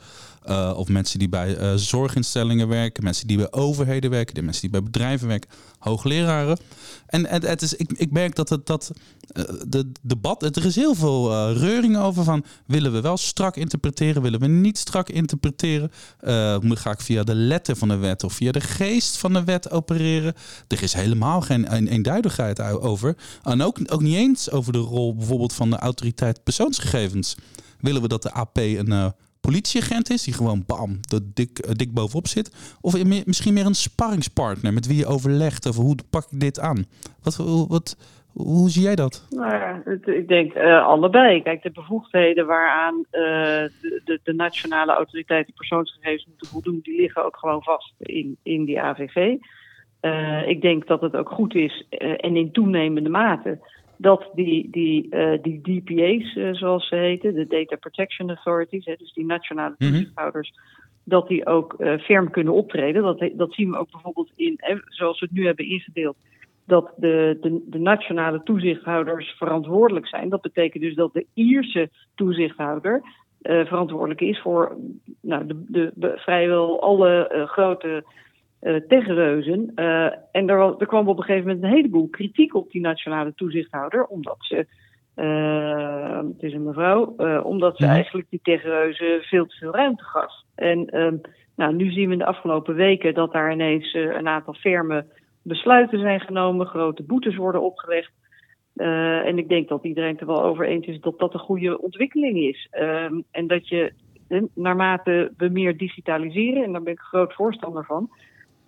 Uh, 0.47 0.73
of 0.75 0.87
mensen 0.87 1.19
die 1.19 1.29
bij 1.29 1.77
zorginstellingen 1.77 2.67
werken, 2.67 3.03
mensen 3.03 3.27
die 3.27 3.37
bij 3.37 3.51
overheden 3.51 4.09
werken, 4.09 4.35
de 4.35 4.41
mensen 4.41 4.61
die 4.61 4.71
bij 4.71 4.83
bedrijven 4.83 5.27
werken, 5.27 5.49
hoogleraren. 5.79 6.57
En 7.05 7.27
het, 7.27 7.47
het 7.47 7.61
is, 7.61 7.73
ik, 7.73 7.91
ik 7.91 8.11
merk 8.11 8.35
dat 8.35 8.49
het 8.49 8.65
dat, 8.65 8.91
de 9.67 9.91
debat, 10.01 10.55
er 10.55 10.65
is 10.65 10.75
heel 10.75 10.95
veel 10.95 11.51
reuring 11.51 11.97
over 11.97 12.23
van 12.23 12.45
willen 12.65 12.91
we 12.91 13.01
wel 13.01 13.17
strak 13.17 13.55
interpreteren, 13.55 14.21
willen 14.21 14.39
we 14.39 14.47
niet 14.47 14.77
strak 14.77 15.09
interpreteren. 15.09 15.91
Ga 16.77 16.91
ik 16.91 17.01
via 17.01 17.23
de 17.23 17.35
letter 17.35 17.75
van 17.75 17.87
de 17.87 17.97
wet 17.97 18.23
of 18.23 18.33
via 18.33 18.51
de 18.51 18.61
geest 18.61 19.17
van 19.17 19.33
de 19.33 19.43
wet 19.43 19.71
opereren? 19.71 20.33
Er 20.67 20.83
is 20.83 20.93
helemaal 20.93 21.41
geen 21.41 21.87
eenduidigheid 21.87 22.61
over. 22.61 23.17
En 23.43 23.61
ook, 23.61 23.79
ook 23.85 24.01
niet 24.01 24.15
eens 24.15 24.51
over 24.51 24.73
de 24.73 24.77
rol 24.77 25.15
bijvoorbeeld 25.15 25.53
van 25.53 25.69
de 25.69 25.77
autoriteit 25.77 26.43
persoonsgegevens. 26.43 27.35
Willen 27.79 28.01
we 28.01 28.07
dat 28.07 28.21
de 28.21 28.31
AP 28.31 28.57
een 28.57 29.13
politieagent 29.41 30.09
is, 30.09 30.23
die 30.23 30.33
gewoon 30.33 30.63
bam, 30.65 30.99
er 31.13 31.21
dik, 31.33 31.67
uh, 31.67 31.71
dik 31.75 31.93
bovenop 31.93 32.27
zit? 32.27 32.51
Of 32.81 33.05
misschien 33.25 33.53
meer 33.53 33.65
een 33.65 33.75
sparringspartner 33.75 34.73
met 34.73 34.85
wie 34.87 34.97
je 34.97 35.05
overlegt 35.05 35.67
over 35.67 35.83
hoe 35.83 35.95
pak 36.09 36.31
ik 36.31 36.39
dit 36.39 36.59
aan? 36.59 36.85
Wat, 37.21 37.35
wat, 37.67 37.95
hoe 38.43 38.69
zie 38.69 38.83
jij 38.83 38.95
dat? 38.95 39.27
Nou 39.29 39.53
ja, 39.53 39.81
het, 39.85 40.07
ik 40.07 40.27
denk 40.27 40.55
uh, 40.55 40.85
allebei. 40.85 41.43
Kijk, 41.43 41.63
de 41.63 41.71
bevoegdheden 41.71 42.45
waaraan 42.45 42.95
uh, 42.97 43.11
de, 43.11 44.19
de, 44.23 44.33
nationale 44.33 44.91
autoriteiten 44.91 45.53
persoonsgegevens 45.53 46.25
moeten 46.25 46.47
voldoen, 46.47 46.79
die 46.83 47.01
liggen 47.01 47.25
ook 47.25 47.37
gewoon 47.37 47.63
vast 47.63 47.93
in, 47.97 48.37
in 48.43 48.65
die 48.65 48.81
AVG. 48.81 49.37
ik 50.47 50.61
denk 50.61 50.87
dat 50.87 51.01
het 51.01 51.15
ook 51.15 51.29
goed 51.29 51.55
is 51.55 51.85
en 52.17 52.35
in 52.35 52.51
toenemende 52.51 53.09
mate 53.09 53.59
dat 54.01 54.29
die, 54.33 54.69
die, 54.71 55.07
uh, 55.09 55.41
die 55.41 55.61
DPA's, 55.61 56.35
uh, 56.35 56.53
zoals 56.53 56.87
ze 56.87 56.95
heten, 56.95 57.33
de 57.33 57.47
Data 57.47 57.75
Protection 57.75 58.29
Authorities, 58.29 58.85
hè, 58.85 58.95
dus 58.97 59.13
die 59.13 59.25
nationale 59.25 59.75
mhm. 59.77 59.89
toezichthouders, 59.89 60.49
mm 60.49 60.57
-hmm. 60.57 60.91
dat 61.03 61.27
die 61.27 61.45
ook 61.45 61.75
uh, 61.77 61.97
ferm 61.97 62.31
kunnen 62.31 62.53
optreden. 62.53 63.03
Dat, 63.03 63.29
dat 63.33 63.53
zien 63.53 63.71
we 63.71 63.77
ook 63.77 63.91
bijvoorbeeld 63.91 64.31
in, 64.35 64.53
hè, 64.57 64.75
zoals 64.85 65.19
we 65.19 65.25
het 65.25 65.35
nu 65.35 65.45
hebben 65.45 65.65
ingedeeld, 65.65 66.17
dat 66.69 66.93
de, 66.97 67.37
de, 67.41 67.63
de, 67.65 67.79
nationale 67.79 68.43
toezichthouders 68.43 69.35
verantwoordelijk 69.37 70.07
zijn. 70.07 70.29
Dat 70.29 70.41
betekent 70.41 70.83
dus 70.83 70.95
dat 70.95 71.13
de 71.13 71.25
Ierse 71.33 71.89
toezichthouder 72.15 73.01
verantwoordelijk 73.41 74.21
is 74.21 74.41
voor 74.41 74.77
nou, 75.21 75.45
de, 75.45 75.63
de, 75.67 75.91
de 75.95 76.13
vrijwel 76.15 76.81
alle 76.81 77.45
grote 77.49 78.03
uh, 78.61 78.75
tegenreuzen. 78.87 79.71
Uh, 79.75 80.05
en 80.31 80.49
er, 80.49 80.75
er, 80.79 80.85
kwam 80.85 81.07
op 81.07 81.17
een 81.17 81.23
gegeven 81.23 81.47
moment 81.47 81.63
een 81.63 81.69
heleboel 81.69 82.07
kritiek 82.07 82.55
op 82.55 82.71
die 82.71 82.81
nationale 82.81 83.33
toezichthouder, 83.35 84.05
omdat 84.05 84.37
ze, 84.39 84.65
het 86.27 86.43
is 86.43 86.53
een 86.53 86.63
mevrouw, 86.63 87.15
omdat 87.43 87.77
ze 87.77 87.83
ja. 87.85 87.91
eigenlijk 87.91 88.27
die 88.29 88.39
tegenreuzen 88.43 89.21
veel 89.21 89.45
te 89.45 89.55
veel 89.55 89.73
ruimte 89.73 90.03
gaf. 90.03 90.31
En 90.55 90.89
nou, 91.55 91.75
nu 91.75 91.91
zien 91.91 92.05
we 92.05 92.11
in 92.11 92.17
de 92.17 92.25
afgelopen 92.25 92.75
weken 92.75 93.13
dat 93.13 93.31
daar 93.31 93.51
ineens 93.51 93.93
een 93.93 94.27
aantal 94.27 94.53
ferme 94.53 95.05
besluiten 95.49 95.99
zijn 95.99 96.19
genomen, 96.19 96.65
grote 96.65 97.03
boetes 97.03 97.35
worden 97.35 97.61
opgelegd. 97.61 98.11
en 99.25 99.37
ik 99.37 99.49
denk 99.49 99.67
dat 99.67 99.83
iedereen 99.83 100.11
het 100.11 100.21
er 100.21 100.27
wel 100.27 100.43
over 100.43 100.65
eens 100.65 100.87
is 100.87 100.99
dat 100.99 101.19
dat 101.19 101.33
een 101.33 101.39
goede 101.39 101.81
ontwikkeling 101.81 102.37
is. 102.37 102.67
en 103.31 103.47
dat 103.47 103.67
je, 103.67 103.93
naarmate 104.53 105.33
we 105.37 105.49
meer 105.49 105.77
digitaliseren, 105.77 106.63
en 106.63 106.71
daar 106.71 106.83
ben 106.83 106.93
ik 106.93 106.99
een 106.99 107.05
groot 107.05 107.33
voorstander 107.33 107.85
van, 107.85 108.09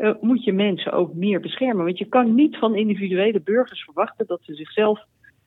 uh, 0.02 0.13
moet 0.22 0.44
je 0.44 0.54
mensen 0.54 0.91
ook 0.91 1.13
meer 1.13 1.39
beschermen. 1.39 1.86
Want 1.86 1.98
je 1.98 2.06
kan 2.06 2.36
niet 2.36 2.58
van 2.58 2.76
individuele 2.76 3.41
burgers 3.41 3.84
verwachten 3.84 4.28
dat 4.28 4.39
ze 4.44 4.56
zichzelf 4.56 5.00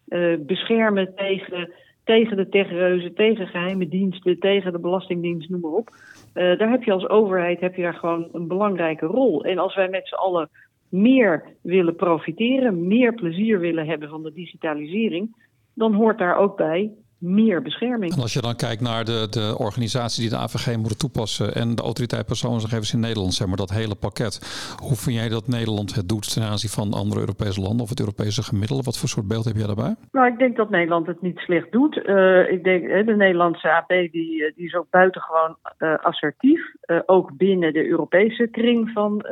uh, 0.09 0.37
beschermen 0.41 1.15
tegen 1.15 1.73
tegen 2.05 2.37
de 2.37 2.49
techreuzen, 2.49 3.15
tegen 3.15 3.47
geheime 3.47 3.89
diensten, 3.89 4.39
tegen 4.39 4.73
de 4.73 4.79
Belastingdienst, 4.79 5.49
noem 5.49 5.61
maar 5.61 5.71
op. 5.71 5.91
Daar 6.33 6.71
heb 6.71 6.83
je 6.83 6.93
als 6.93 7.09
overheid 7.09 7.61
heb 7.61 7.75
je 7.75 7.83
daar 7.83 7.95
gewoon 7.95 8.29
een 8.33 8.49
belangrijke 8.49 9.07
rol. 9.07 9.45
En 9.45 9.59
als 9.59 9.75
wij 9.75 9.89
met 9.89 10.09
z'n 10.09 10.15
allen 10.15 10.51
meer 10.89 11.45
willen 11.61 11.97
profiteren, 11.97 12.87
meer 12.87 13.15
plezier 13.15 13.59
willen 13.59 13.87
hebben 13.87 14.09
van 14.09 14.23
de 14.23 14.33
digitalisering, 14.33 15.37
dan 15.75 15.95
hoort 15.95 16.19
daar 16.19 16.37
ook 16.37 16.57
bij 16.57 16.93
meer 17.25 17.63
bescherming. 17.63 18.13
En 18.13 18.21
als 18.21 18.33
je 18.33 18.41
dan 18.41 18.57
kijkt 18.57 18.83
naar 18.83 19.05
de, 19.05 19.27
de 19.31 19.55
organisaties 19.59 20.21
die 20.21 20.29
de 20.29 20.37
AVG 20.37 20.77
moeten 20.77 20.99
toepassen 20.99 21.55
en 21.55 21.75
de 21.75 21.83
autoriteit 21.83 22.27
persoonsgegevens 22.27 22.93
in 22.93 23.01
Nederland, 23.01 23.35
zeg 23.35 23.47
maar 23.47 23.57
dat 23.57 23.71
hele 23.71 23.95
pakket. 23.95 24.35
Hoe 24.83 24.97
vind 24.97 25.17
jij 25.17 25.29
dat 25.29 25.49
Nederland 25.49 25.95
het 25.95 26.09
doet 26.09 26.33
ten 26.33 26.43
aanzien 26.43 26.71
van 26.71 26.93
andere 26.93 27.21
Europese 27.21 27.61
landen 27.61 27.83
of 27.83 27.89
het 27.89 28.01
Europese 28.01 28.43
gemiddelde? 28.43 28.83
Wat 28.83 28.99
voor 28.99 29.09
soort 29.09 29.29
beeld 29.29 29.45
heb 29.45 29.57
jij 29.57 29.67
daarbij? 29.67 29.95
Nou, 30.13 30.27
ik 30.27 30.39
denk 30.39 30.57
dat 30.57 30.71
Nederland 30.71 31.07
het 31.07 31.23
niet 31.23 31.39
slecht 31.39 31.73
doet. 31.73 31.97
Uh, 31.97 32.51
ik 32.51 32.65
denk 32.65 33.07
de 33.07 33.17
Nederlandse 33.17 33.73
AP 33.73 33.89
die, 33.89 34.45
eh, 34.45 34.53
die 34.57 34.67
is 34.67 34.75
ook 34.75 34.91
buitengewoon 34.91 35.57
uh, 35.79 35.95
assertief, 35.97 36.61
uh, 36.87 37.01
ook 37.07 37.37
binnen 37.37 37.73
de 37.73 37.87
Europese 37.89 38.49
kring 38.51 38.91
van 38.91 39.25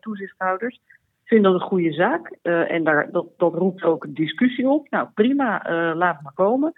toezichthouders. 0.00 0.80
Vind 1.28 1.44
dat 1.44 1.54
een 1.54 1.60
goede 1.60 1.92
zaak 1.92 2.36
en 2.42 2.84
daar, 2.84 3.10
dat, 3.10 3.26
dat 3.36 3.54
roept 3.54 3.82
ook 3.82 4.04
een 4.04 4.14
discussie 4.14 4.68
op. 4.68 4.90
Nou, 4.90 5.08
prima, 5.14 5.62
laat 5.94 6.22
maar 6.22 6.32
komen. 6.34 6.72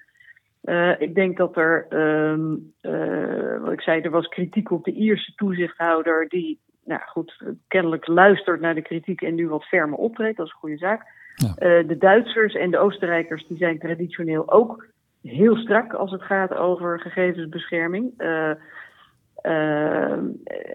Uh, 0.64 1.00
ik 1.00 1.14
denk 1.14 1.36
dat 1.36 1.56
er, 1.56 1.86
um, 1.90 2.72
uh, 2.82 3.60
wat 3.60 3.72
ik 3.72 3.80
zei, 3.80 4.00
er 4.00 4.10
was 4.10 4.28
kritiek 4.28 4.70
op 4.70 4.84
de 4.84 4.92
Ierse 4.92 5.32
toezichthouder, 5.34 6.28
die, 6.28 6.58
nou 6.84 7.00
goed, 7.06 7.42
kennelijk 7.68 8.06
luistert 8.06 8.60
naar 8.60 8.74
de 8.74 8.82
kritiek 8.82 9.22
en 9.22 9.34
nu 9.34 9.48
wat 9.48 9.64
fermer 9.64 9.98
optreedt. 9.98 10.36
Dat 10.36 10.46
is 10.46 10.52
een 10.52 10.58
goede 10.58 10.76
zaak. 10.76 11.02
Ja. 11.34 11.48
Uh, 11.48 11.88
de 11.88 11.98
Duitsers 11.98 12.54
en 12.54 12.70
de 12.70 12.78
Oostenrijkers, 12.78 13.46
die 13.46 13.56
zijn 13.56 13.78
traditioneel 13.78 14.52
ook 14.52 14.86
heel 15.22 15.56
strak 15.56 15.92
als 15.92 16.10
het 16.10 16.22
gaat 16.22 16.54
over 16.54 17.00
gegevensbescherming. 17.00 18.12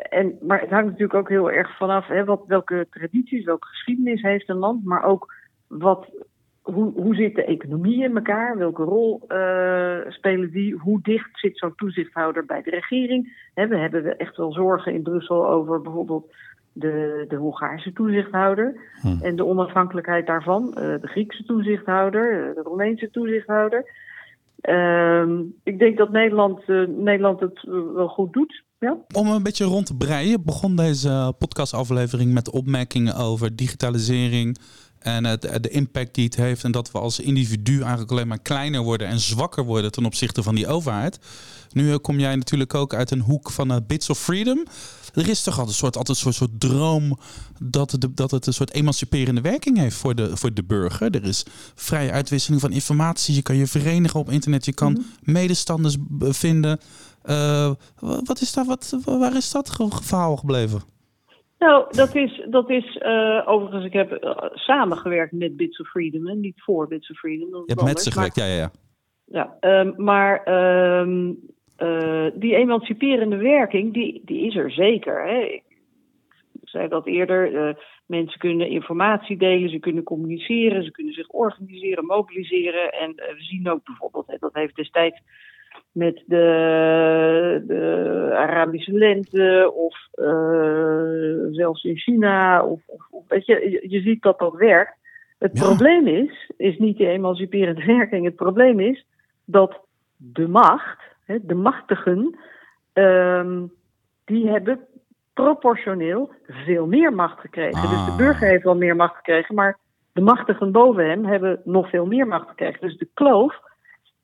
En, 0.10 0.38
maar 0.42 0.60
het 0.60 0.70
hangt 0.70 0.86
natuurlijk 0.86 1.14
ook 1.14 1.30
heel 1.30 1.52
erg 1.52 1.78
vanaf 1.78 2.08
hè, 2.08 2.26
wat, 2.26 2.44
welke 2.48 2.88
tradities, 2.90 3.46
welke 3.46 3.68
geschiedenis 3.68 4.22
heeft 4.22 4.50
een 4.50 4.58
land, 4.58 4.86
maar 4.86 5.04
ook 5.04 5.34
wat 5.68 6.10
hoe, 6.62 6.92
hoe 6.94 7.16
zit 7.16 7.36
de 7.36 7.46
economie 7.46 8.04
in 8.04 8.16
elkaar? 8.16 8.58
Welke 8.58 8.84
rol 8.84 9.26
uh, 9.28 9.98
spelen 10.08 10.52
die? 10.52 10.76
Hoe 10.76 11.00
dicht 11.02 11.30
zit 11.34 11.58
zo'n 11.58 11.76
toezichthouder 11.76 12.46
bij 12.46 12.62
de 12.62 12.70
regering? 12.70 13.50
He, 13.54 13.68
we 13.68 13.78
hebben 13.78 14.18
echt 14.18 14.38
wel 14.38 14.52
zorgen 14.52 14.94
in 14.94 15.02
Brussel 15.02 15.48
over 15.50 15.82
bijvoorbeeld 15.82 16.34
de, 16.74 17.26
de 17.28 17.36
Hongaarse 17.36 17.94
toezichthouder 17.94 18.76
hm. 19.02 19.26
en 19.26 19.36
de 19.36 19.46
onafhankelijkheid 19.46 20.28
daarvan. 20.28 20.68
Uh, 20.68 20.74
de 20.76 21.08
Griekse 21.08 21.44
toezichthouder, 21.44 22.50
uh, 22.50 22.56
de 22.56 22.62
Roemeense 22.62 23.10
toezichthouder. 23.10 23.86
Ehm, 24.66 25.42
ik 25.64 25.80
denk 25.80 25.98
dat 25.98 26.12
Nederland, 26.12 26.68
Nederland 26.88 27.40
het 27.40 27.64
wel 27.94 28.08
goed 28.08 28.34
doet. 28.34 28.64
Ja? 28.80 28.98
Om 29.14 29.28
een 29.28 29.44
beetje 29.44 29.66
rond 29.66 29.86
te 29.86 29.96
breien, 29.96 30.44
begon 30.44 30.76
deze 30.76 31.34
podcastaflevering 31.38 32.34
met 32.34 32.52
opmerkingen 32.52 33.16
over 33.16 33.56
digitalisering, 33.56 34.58
en 35.06 35.24
het, 35.26 35.42
de 35.42 35.70
impact 35.70 36.16
die 36.16 36.26
het 36.26 36.36
heeft. 36.36 36.64
En 36.64 36.72
dat 36.72 36.92
we 36.92 37.00
als 37.00 37.20
individu 37.20 37.80
eigenlijk 37.80 38.12
alleen 38.12 38.28
maar 38.28 38.40
kleiner 38.40 38.82
worden 38.82 39.08
en 39.08 39.20
zwakker 39.20 39.64
worden 39.64 39.92
ten 39.92 40.06
opzichte 40.06 40.44
van 40.44 40.56
die 40.56 40.68
overheid. 40.68 41.20
Nu 41.72 41.92
eh, 41.92 41.98
kom 42.02 42.20
jij 42.20 42.36
natuurlijk 42.36 42.74
ook 42.74 42.94
uit 42.94 43.12
een 43.12 43.20
hoek 43.20 43.52
van 43.52 43.72
uh, 43.72 43.78
Bits 43.88 44.10
of 44.10 44.20
Freedom. 44.20 44.66
Er 45.14 45.30
is 45.30 45.44
toch 45.44 45.54
altijd 45.54 45.70
een 45.70 45.80
soort, 45.80 45.98
altijd 45.98 46.18
een 46.18 46.24
soort, 46.24 46.36
soort 46.36 46.60
droom 46.60 47.20
dat, 47.60 47.96
de, 48.00 48.14
dat 48.14 48.32
het 48.32 48.48
een 48.48 48.54
soort 48.54 48.74
emanciperende 48.74 49.42
werking 49.42 49.78
heeft 49.78 49.96
voor 49.96 50.16
de, 50.16 50.38
voor 50.38 50.54
de 50.54 50.64
burger. 50.64 51.16
Er 51.16 51.24
is 51.24 51.46
vrije 51.76 52.12
uitwisseling 52.12 52.62
van 52.62 52.72
informatie. 52.72 53.36
Je 53.36 53.42
kan 53.42 53.56
je 53.56 53.68
verenigen 53.68 54.20
op 54.20 54.30
internet. 54.30 54.66
Je 54.66 54.74
kan 54.74 54.92
mhm. 54.92 55.32
medestanders 55.32 55.98
vinden. 56.20 56.80
Uh, 57.26 57.72
wat 58.00 58.42
is 58.42 58.54
daar, 58.54 58.66
wat, 58.66 58.98
waar 59.06 59.36
is 59.36 59.52
dat 59.52 59.76
verhaal 60.02 60.36
gebleven? 60.36 60.95
Nou, 61.60 61.86
dat 61.90 62.16
is, 62.16 62.46
dat 62.50 62.70
is 62.70 62.96
uh, 62.96 63.42
overigens, 63.46 63.86
ik 63.86 63.94
heb 63.94 64.24
uh, 64.24 64.38
samengewerkt 64.54 65.32
met 65.32 65.56
Bits 65.56 65.80
of 65.80 65.88
Freedom 65.88 66.28
en 66.28 66.40
niet 66.40 66.62
voor 66.64 66.88
Bits 66.88 67.10
of 67.10 67.18
Freedom. 67.18 67.50
Je 67.50 67.64
hebt 67.66 67.84
met 67.84 68.02
ze 68.02 68.12
gewerkt, 68.12 68.36
ja, 68.36 68.46
ja, 68.46 68.56
ja. 68.56 68.72
Ja, 69.26 69.58
um, 69.62 69.94
maar 69.98 70.48
um, 71.00 71.40
uh, 71.80 72.28
die 72.34 72.56
emanciperende 72.56 73.38
werking, 73.38 73.94
die, 73.94 74.22
die 74.26 74.48
is 74.48 74.56
er 74.56 74.72
zeker. 74.72 75.28
Hè. 75.28 75.40
Ik 75.42 75.64
zei 76.64 76.88
dat 76.88 77.08
eerder, 77.08 77.76
mensen 78.06 78.40
kunnen 78.40 78.70
informatie 78.70 79.38
delen, 79.38 79.70
ze 79.70 79.80
kunnen 79.80 80.04
communiceren, 80.04 80.84
ze 80.84 80.92
kunnen 80.92 81.14
zich 81.14 81.28
organiseren, 81.28 82.06
mobiliseren. 82.06 82.92
En 82.92 83.16
we 83.16 83.36
zien 83.38 83.70
ook 83.70 83.84
bijvoorbeeld, 83.84 84.28
hè, 84.28 84.36
dat 84.40 84.54
heeft 84.54 84.76
destijds 84.76 85.22
met 85.92 86.24
de, 86.26 87.64
de 87.68 88.30
Arabische 88.34 88.92
lente 88.92 89.72
of 89.76 90.08
uh, 90.16 91.48
zelfs 91.52 91.84
in 91.84 91.98
China. 91.98 92.66
Of, 92.66 92.82
of, 93.10 93.24
weet 93.28 93.46
je, 93.46 93.86
je 93.88 94.02
ziet 94.02 94.22
dat 94.22 94.40
dat 94.40 94.54
werkt. 94.54 94.98
Het 95.40 95.54
probleem 95.54 96.08
is, 96.08 96.52
is 96.58 96.78
niet 96.78 96.98
de 96.98 97.08
emanciperende 97.08 97.86
werking. 97.98 98.26
Het 98.26 98.36
probleem 98.36 98.80
is 98.80 99.06
dat 99.46 99.80
de 100.16 100.48
macht, 100.48 101.02
de 101.42 101.56
machtigen, 101.56 102.38
um, 102.94 103.72
die 104.26 104.50
hebben 104.50 104.80
proportioneel 105.34 106.32
veel 106.48 106.88
meer 106.88 107.14
macht 107.14 107.40
gekregen. 107.40 107.82
Dus 107.82 108.06
de 108.06 108.12
ah. 108.12 108.18
burger 108.18 108.48
heeft 108.48 108.64
wel 108.64 108.76
meer 108.76 108.96
macht 108.96 109.16
gekregen, 109.16 109.56
maar 109.56 109.80
de 110.14 110.22
machtigen 110.22 110.72
boven 110.72 111.10
hem 111.10 111.26
hebben 111.26 111.62
nog 111.64 111.90
veel 111.90 112.06
meer 112.06 112.28
macht 112.28 112.50
gekregen. 112.50 112.82
Dus 112.82 112.98
de 112.98 113.10
kloof 113.14 113.60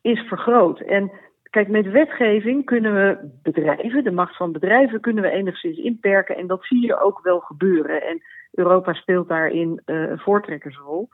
is 0.02 0.20
vergroot. 0.20 0.80
En 0.80 1.12
Kijk, 1.52 1.68
met 1.68 1.92
wetgeving 1.92 2.66
kunnen 2.66 2.94
we 2.94 3.30
bedrijven, 3.44 4.04
de 4.04 4.12
macht 4.12 4.38
van 4.38 4.52
bedrijven, 4.52 5.00
kunnen 5.00 5.24
we 5.24 5.30
enigszins 5.30 5.78
inperken. 5.78 6.38
En 6.38 6.48
dat 6.48 6.66
zie 6.66 6.86
je 6.86 7.02
ook 7.02 7.20
wel 7.24 7.40
gebeuren. 7.40 8.04
En 8.04 8.22
Europa 8.52 8.94
speelt 8.94 9.28
daarin 9.28 9.82
uh, 9.86 10.10
een 10.10 10.20
voortrekkersrol. 10.20 11.10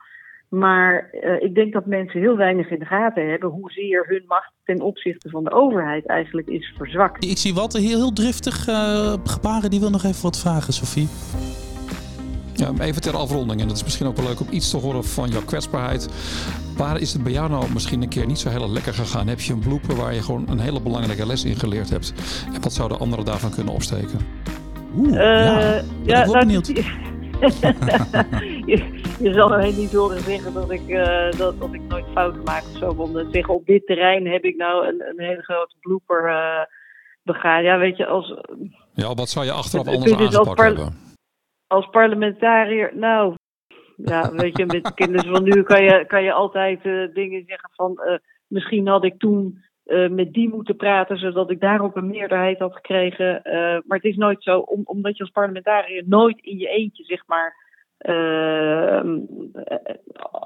Maar 0.48 1.10
uh, 1.12 1.42
ik 1.42 1.54
denk 1.54 1.72
dat 1.72 1.86
mensen 1.86 2.20
heel 2.20 2.36
weinig 2.36 2.70
in 2.70 2.78
de 2.78 2.84
gaten 2.84 3.30
hebben 3.30 3.50
hoezeer 3.50 4.04
hun 4.06 4.24
macht 4.26 4.52
ten 4.64 4.80
opzichte 4.80 5.30
van 5.30 5.44
de 5.44 5.52
overheid 5.52 6.06
eigenlijk 6.06 6.48
is 6.48 6.74
verzwakt. 6.76 7.24
Ik 7.24 7.36
zie 7.36 7.54
wat 7.54 7.72
heel, 7.72 7.98
heel 7.98 8.12
driftig 8.12 8.68
uh, 8.68 9.12
gebaren. 9.24 9.70
Die 9.70 9.80
wil 9.80 9.90
nog 9.90 10.04
even 10.04 10.22
wat 10.22 10.40
vragen, 10.40 10.72
Sophie. 10.72 11.08
Even 12.80 13.02
ter 13.02 13.16
afronding, 13.16 13.60
en 13.60 13.68
dat 13.68 13.76
is 13.76 13.84
misschien 13.84 14.06
ook 14.06 14.16
wel 14.16 14.26
leuk 14.26 14.40
om 14.40 14.46
iets 14.50 14.70
te 14.70 14.76
horen 14.76 15.04
van 15.04 15.28
jouw 15.28 15.44
kwetsbaarheid. 15.44 16.08
Waar 16.76 17.00
is 17.00 17.12
het 17.12 17.22
bij 17.22 17.32
jou 17.32 17.50
nou 17.50 17.72
misschien 17.72 18.02
een 18.02 18.08
keer 18.08 18.26
niet 18.26 18.38
zo 18.38 18.48
heel 18.48 18.70
lekker 18.70 18.94
gegaan? 18.94 19.28
Heb 19.28 19.40
je 19.40 19.52
een 19.52 19.58
blooper 19.58 19.96
waar 19.96 20.14
je 20.14 20.22
gewoon 20.22 20.48
een 20.48 20.58
hele 20.58 20.80
belangrijke 20.80 21.26
les 21.26 21.44
in 21.44 21.56
geleerd 21.56 21.90
hebt? 21.90 22.12
En 22.54 22.60
wat 22.60 22.72
zouden 22.72 22.98
anderen 22.98 23.24
daarvan 23.24 23.50
kunnen 23.50 23.74
opsteken? 23.74 24.18
Oeh, 24.96 25.08
uh, 25.08 25.16
ja, 25.16 25.82
ja 26.02 26.24
nou, 26.24 26.38
benieuwd. 26.38 26.66
je, 28.66 29.02
je, 29.20 29.32
zal 29.32 29.48
mij 29.48 29.72
niet 29.72 29.92
horen 29.92 30.20
zeggen 30.20 30.52
dat 30.52 30.70
ik, 30.70 30.88
uh, 30.88 31.30
dat, 31.30 31.60
dat 31.60 31.72
ik 31.72 31.80
nooit 31.88 32.04
fouten 32.14 32.42
maak 32.42 32.62
of 32.72 32.78
zo. 32.78 32.94
Om 32.96 33.12
te 33.12 33.28
zeggen, 33.32 33.54
op 33.54 33.66
dit 33.66 33.86
terrein 33.86 34.26
heb 34.26 34.44
ik 34.44 34.56
nou 34.56 34.86
een, 34.86 35.04
een 35.08 35.24
hele 35.24 35.42
grote 35.42 35.74
blooper 35.80 36.28
uh, 36.28 36.64
begaan. 37.22 37.62
Ja, 37.62 37.78
weet 37.78 37.96
je, 37.96 38.06
als... 38.06 38.34
Ja, 38.92 39.14
wat 39.14 39.28
zou 39.28 39.44
je 39.44 39.52
achteraf 39.52 39.86
anders 39.86 40.12
aangepakt 40.12 40.60
hebben? 40.60 41.07
Als 41.68 41.88
parlementariër, 41.90 42.90
nou, 42.94 43.34
ja, 43.96 44.32
weet 44.32 44.56
je, 44.56 44.66
met 44.66 44.84
de 44.84 44.94
kinderen 44.94 45.30
van 45.30 45.42
nu 45.42 45.62
kan 45.62 45.84
je, 45.84 46.04
kan 46.06 46.22
je 46.22 46.32
altijd 46.32 46.84
uh, 46.84 47.14
dingen 47.14 47.44
zeggen 47.46 47.70
van, 47.72 48.00
uh, 48.04 48.16
misschien 48.46 48.88
had 48.88 49.04
ik 49.04 49.18
toen 49.18 49.64
uh, 49.86 50.08
met 50.08 50.32
die 50.32 50.48
moeten 50.48 50.76
praten, 50.76 51.18
zodat 51.18 51.50
ik 51.50 51.60
daarop 51.60 51.96
een 51.96 52.06
meerderheid 52.06 52.58
had 52.58 52.74
gekregen. 52.74 53.40
maar 53.86 53.96
het 53.96 54.04
is 54.04 54.16
nooit 54.16 54.42
zo, 54.42 54.58
om, 54.58 54.82
omdat 54.84 55.16
je 55.16 55.22
als 55.22 55.32
parlementariër 55.32 56.02
nooit 56.06 56.38
in 56.40 56.58
je 56.58 56.68
eentje, 56.68 57.04
zeg 57.04 57.26
maar, 57.26 57.66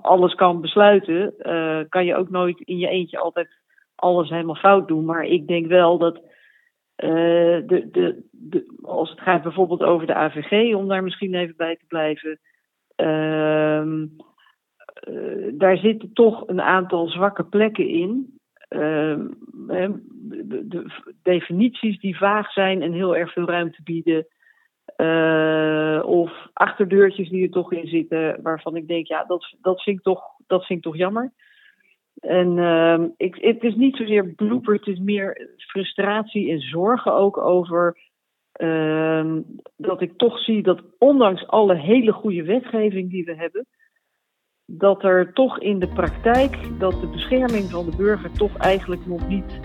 alles 0.03 0.35
kan 0.35 0.61
besluiten, 0.61 1.35
kan 1.89 2.05
je 2.05 2.17
ook 2.17 2.31
nooit 2.31 2.61
in 2.61 2.79
je 2.79 2.89
eentje 2.89 3.19
altijd 3.19 3.49
alles 3.95 4.29
helemaal 4.29 4.55
fout 4.55 4.89
doen. 4.89 5.05
Maar 5.05 5.25
ik 5.25 5.47
denk 5.47 5.67
wel 5.67 5.99
dat 5.99 6.21
de, 7.09 7.89
de, 7.91 8.23
de, 8.31 8.75
als 8.83 9.11
het 9.11 9.21
gaat 9.21 9.43
bijvoorbeeld 9.43 9.83
over 9.83 10.07
de 10.07 10.15
AVG, 10.15 10.75
om 10.75 10.89
daar 10.89 11.03
misschien 11.03 11.35
even 11.35 11.57
bij 11.57 11.77
te 11.77 11.85
blijven. 11.89 12.41
Uh, 12.97 13.85
uh, 15.09 15.53
daar 15.53 15.77
zitten 15.77 16.13
toch 16.13 16.49
een 16.49 16.61
aantal 16.61 17.09
zwakke 17.09 17.45
plekken 17.45 17.89
in. 17.89 18.39
Ehm, 18.69 19.27
de, 20.65 20.85
definities 21.23 22.01
die 22.01 22.17
vaag 22.17 22.53
zijn 22.53 22.83
en 22.83 22.93
heel 22.93 23.17
erg 23.17 23.33
veel 23.33 23.47
ruimte 23.47 23.83
bieden. 23.83 24.27
Eh, 24.97 26.03
of 26.05 26.33
achterdeurtjes 26.53 27.29
die 27.29 27.43
er 27.43 27.51
toch 27.51 27.73
in 27.73 27.87
zitten, 27.87 28.43
waarvan 28.43 28.77
ik 28.77 28.89
denk, 28.89 29.07
ja, 29.07 29.25
dat, 29.25 29.55
dat, 29.61 29.83
vind, 29.83 29.97
ik 29.97 30.03
toch, 30.03 30.23
dat 30.47 30.67
vind 30.67 30.79
ik 30.79 30.85
toch 30.85 30.97
jammer. 30.97 31.33
En 32.23 32.57
uh, 32.57 32.99
ik, 33.17 33.37
het 33.41 33.63
is 33.63 33.75
niet 33.75 33.97
zozeer 33.97 34.35
blooper, 34.35 34.75
het 34.75 34.87
is 34.87 34.99
meer 34.99 35.57
frustratie 35.57 36.51
en 36.51 36.61
zorgen 36.61 37.15
ook 37.15 37.39
over 37.39 37.99
uh, 38.57 39.37
dat 39.77 40.01
ik 40.01 40.17
toch 40.17 40.39
zie 40.39 40.63
dat 40.63 40.83
ondanks 40.99 41.47
alle 41.47 41.75
hele 41.75 42.13
goede 42.13 42.43
wetgeving 42.43 43.11
die 43.11 43.25
we 43.25 43.35
hebben, 43.35 43.67
dat 44.65 45.05
er 45.05 45.33
toch 45.33 45.59
in 45.59 45.79
de 45.79 45.89
praktijk 45.89 46.79
dat 46.79 47.01
de 47.01 47.07
bescherming 47.07 47.71
van 47.71 47.91
de 47.91 47.97
burger 47.97 48.33
toch 48.33 48.57
eigenlijk 48.57 49.07
nog 49.07 49.29
niet 49.29 49.61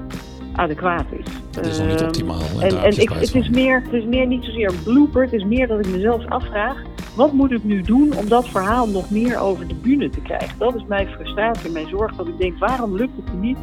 adequaat 0.55 1.11
is. 1.11 1.25
Het 1.55 1.65
is 1.65 1.79
nog 1.79 1.87
niet 1.87 1.99
Ehm, 1.99 2.07
optimaal. 2.07 2.61
En, 2.61 2.77
en 2.83 3.01
ik, 3.01 3.09
het, 3.09 3.35
is 3.35 3.49
meer, 3.49 3.81
het 3.81 3.93
is 3.93 4.05
meer 4.05 4.27
niet 4.27 4.43
zozeer 4.43 4.69
een 4.69 4.83
blooper, 4.83 5.23
het 5.23 5.33
is 5.33 5.43
meer 5.43 5.67
dat 5.67 5.85
ik 5.85 5.91
mezelf 5.91 6.25
afvraag, 6.25 6.83
wat 7.17 7.33
moet 7.33 7.51
ik 7.51 7.63
nu 7.63 7.81
doen 7.81 8.13
om 8.17 8.29
dat 8.29 8.49
verhaal 8.49 8.87
nog 8.87 9.09
meer 9.09 9.39
over 9.39 9.67
de 9.67 9.75
bühne 9.75 10.09
te 10.09 10.21
krijgen? 10.21 10.57
Dat 10.59 10.75
is 10.75 10.83
mijn 10.87 11.07
frustratie, 11.07 11.71
mijn 11.71 11.87
zorg, 11.87 12.15
dat 12.15 12.27
ik 12.27 12.37
denk, 12.37 12.57
waarom 12.57 12.95
lukt 12.95 13.15
het 13.15 13.39
niet 13.41 13.57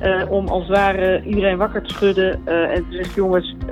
eh, 0.00 0.22
om 0.30 0.48
als 0.48 0.62
het 0.68 0.76
ware 0.76 1.22
iedereen 1.24 1.56
wakker 1.56 1.82
te 1.82 1.94
schudden 1.94 2.40
eh, 2.44 2.74
en 2.76 2.86
te 2.88 2.96
zeggen, 2.96 3.14
jongens, 3.14 3.54
eh, 3.60 3.68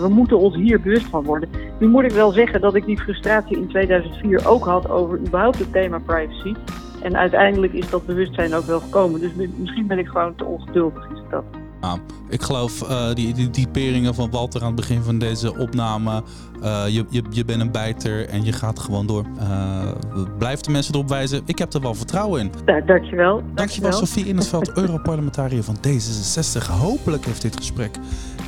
we 0.00 0.06
moeten 0.10 0.38
ons 0.38 0.54
hier 0.56 0.80
bewust 0.80 1.06
van 1.06 1.24
worden. 1.24 1.48
Nu 1.78 1.86
moet 1.88 2.04
ik 2.04 2.10
wel 2.10 2.30
zeggen 2.32 2.60
dat 2.60 2.74
ik 2.74 2.84
die 2.84 2.98
frustratie 3.00 3.56
in 3.56 3.68
2004 3.68 4.48
ook 4.48 4.64
had 4.64 4.90
over 4.90 5.18
überhaupt 5.18 5.58
het 5.58 5.72
thema 5.72 5.98
privacy. 5.98 6.54
En 7.02 7.16
uiteindelijk 7.16 7.72
is 7.72 7.90
dat 7.90 8.06
bewustzijn 8.06 8.54
ook 8.54 8.64
wel 8.64 8.80
gekomen. 8.80 9.20
Dus 9.20 9.34
mi- 9.34 9.54
misschien 9.58 9.86
ben 9.86 9.98
ik 9.98 10.06
gewoon 10.08 10.34
te 10.34 10.44
ongeduldig. 10.44 11.08
Is 11.14 11.20
dat. 11.30 11.44
Nou, 11.80 11.98
ik 12.28 12.42
geloof 12.42 12.82
eh, 12.82 13.14
die, 13.14 13.34
die 13.34 13.50
typeringen 13.50 14.14
van 14.14 14.30
Walter 14.30 14.60
aan 14.60 14.66
het 14.66 14.76
begin 14.76 15.02
van 15.02 15.18
deze 15.18 15.58
opname. 15.58 16.22
eh, 16.62 16.82
je, 16.88 17.04
je, 17.10 17.22
je 17.30 17.44
bent 17.44 17.60
een 17.60 17.70
bijter 17.72 18.28
en 18.28 18.44
je 18.44 18.52
gaat 18.52 18.78
gewoon 18.78 19.06
door. 19.06 19.24
Eh 19.38 19.90
blijf 20.38 20.60
de 20.60 20.70
mensen 20.70 20.94
erop 20.94 21.08
wijzen. 21.08 21.42
Ik 21.44 21.58
heb 21.58 21.72
er 21.74 21.80
wel 21.80 21.94
vertrouwen 21.94 22.40
in. 22.40 22.50
Da- 22.64 22.80
dankjewel. 22.80 23.42
Dankjewel 23.54 23.92
Sofie 23.92 24.24
in 24.26 24.36
het 24.36 24.46
veld, 24.48 24.72
Europarlementariër 24.82 25.62
van 25.64 25.76
D66. 25.76 26.66
Hopelijk 26.80 27.24
heeft 27.24 27.42
dit 27.42 27.56
gesprek 27.56 27.96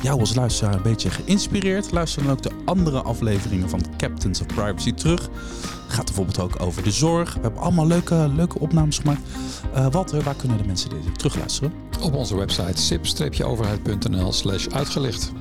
jou 0.01 0.19
als 0.19 0.35
luisteraar 0.35 0.73
een 0.73 0.81
beetje 0.81 1.09
geïnspireerd. 1.09 1.91
Luister 1.91 2.23
dan 2.23 2.31
ook 2.31 2.41
de 2.41 2.51
andere 2.65 3.01
afleveringen 3.01 3.69
van 3.69 3.81
Captains 3.97 4.41
of 4.41 4.45
Privacy 4.47 4.93
terug. 4.93 5.29
Gaat 5.91 6.05
bijvoorbeeld 6.05 6.39
ook 6.39 6.61
over 6.61 6.83
de 6.83 6.91
zorg. 6.91 7.33
We 7.33 7.39
hebben 7.41 7.61
allemaal 7.61 7.87
leuke, 7.87 8.31
leuke 8.35 8.59
opnames 8.59 8.99
gemaakt. 8.99 9.21
Eh, 9.73 9.87
Walter, 9.91 10.23
waar 10.23 10.35
kunnen 10.35 10.57
de 10.57 10.65
mensen 10.65 10.89
deze 10.89 11.11
terugluisteren? 11.11 11.73
Op 12.01 12.13
onze 12.13 12.35
website 12.35 12.81
sip-overheid.nl 12.81 14.33
slash 14.33 14.67
uitgelicht. 14.67 15.31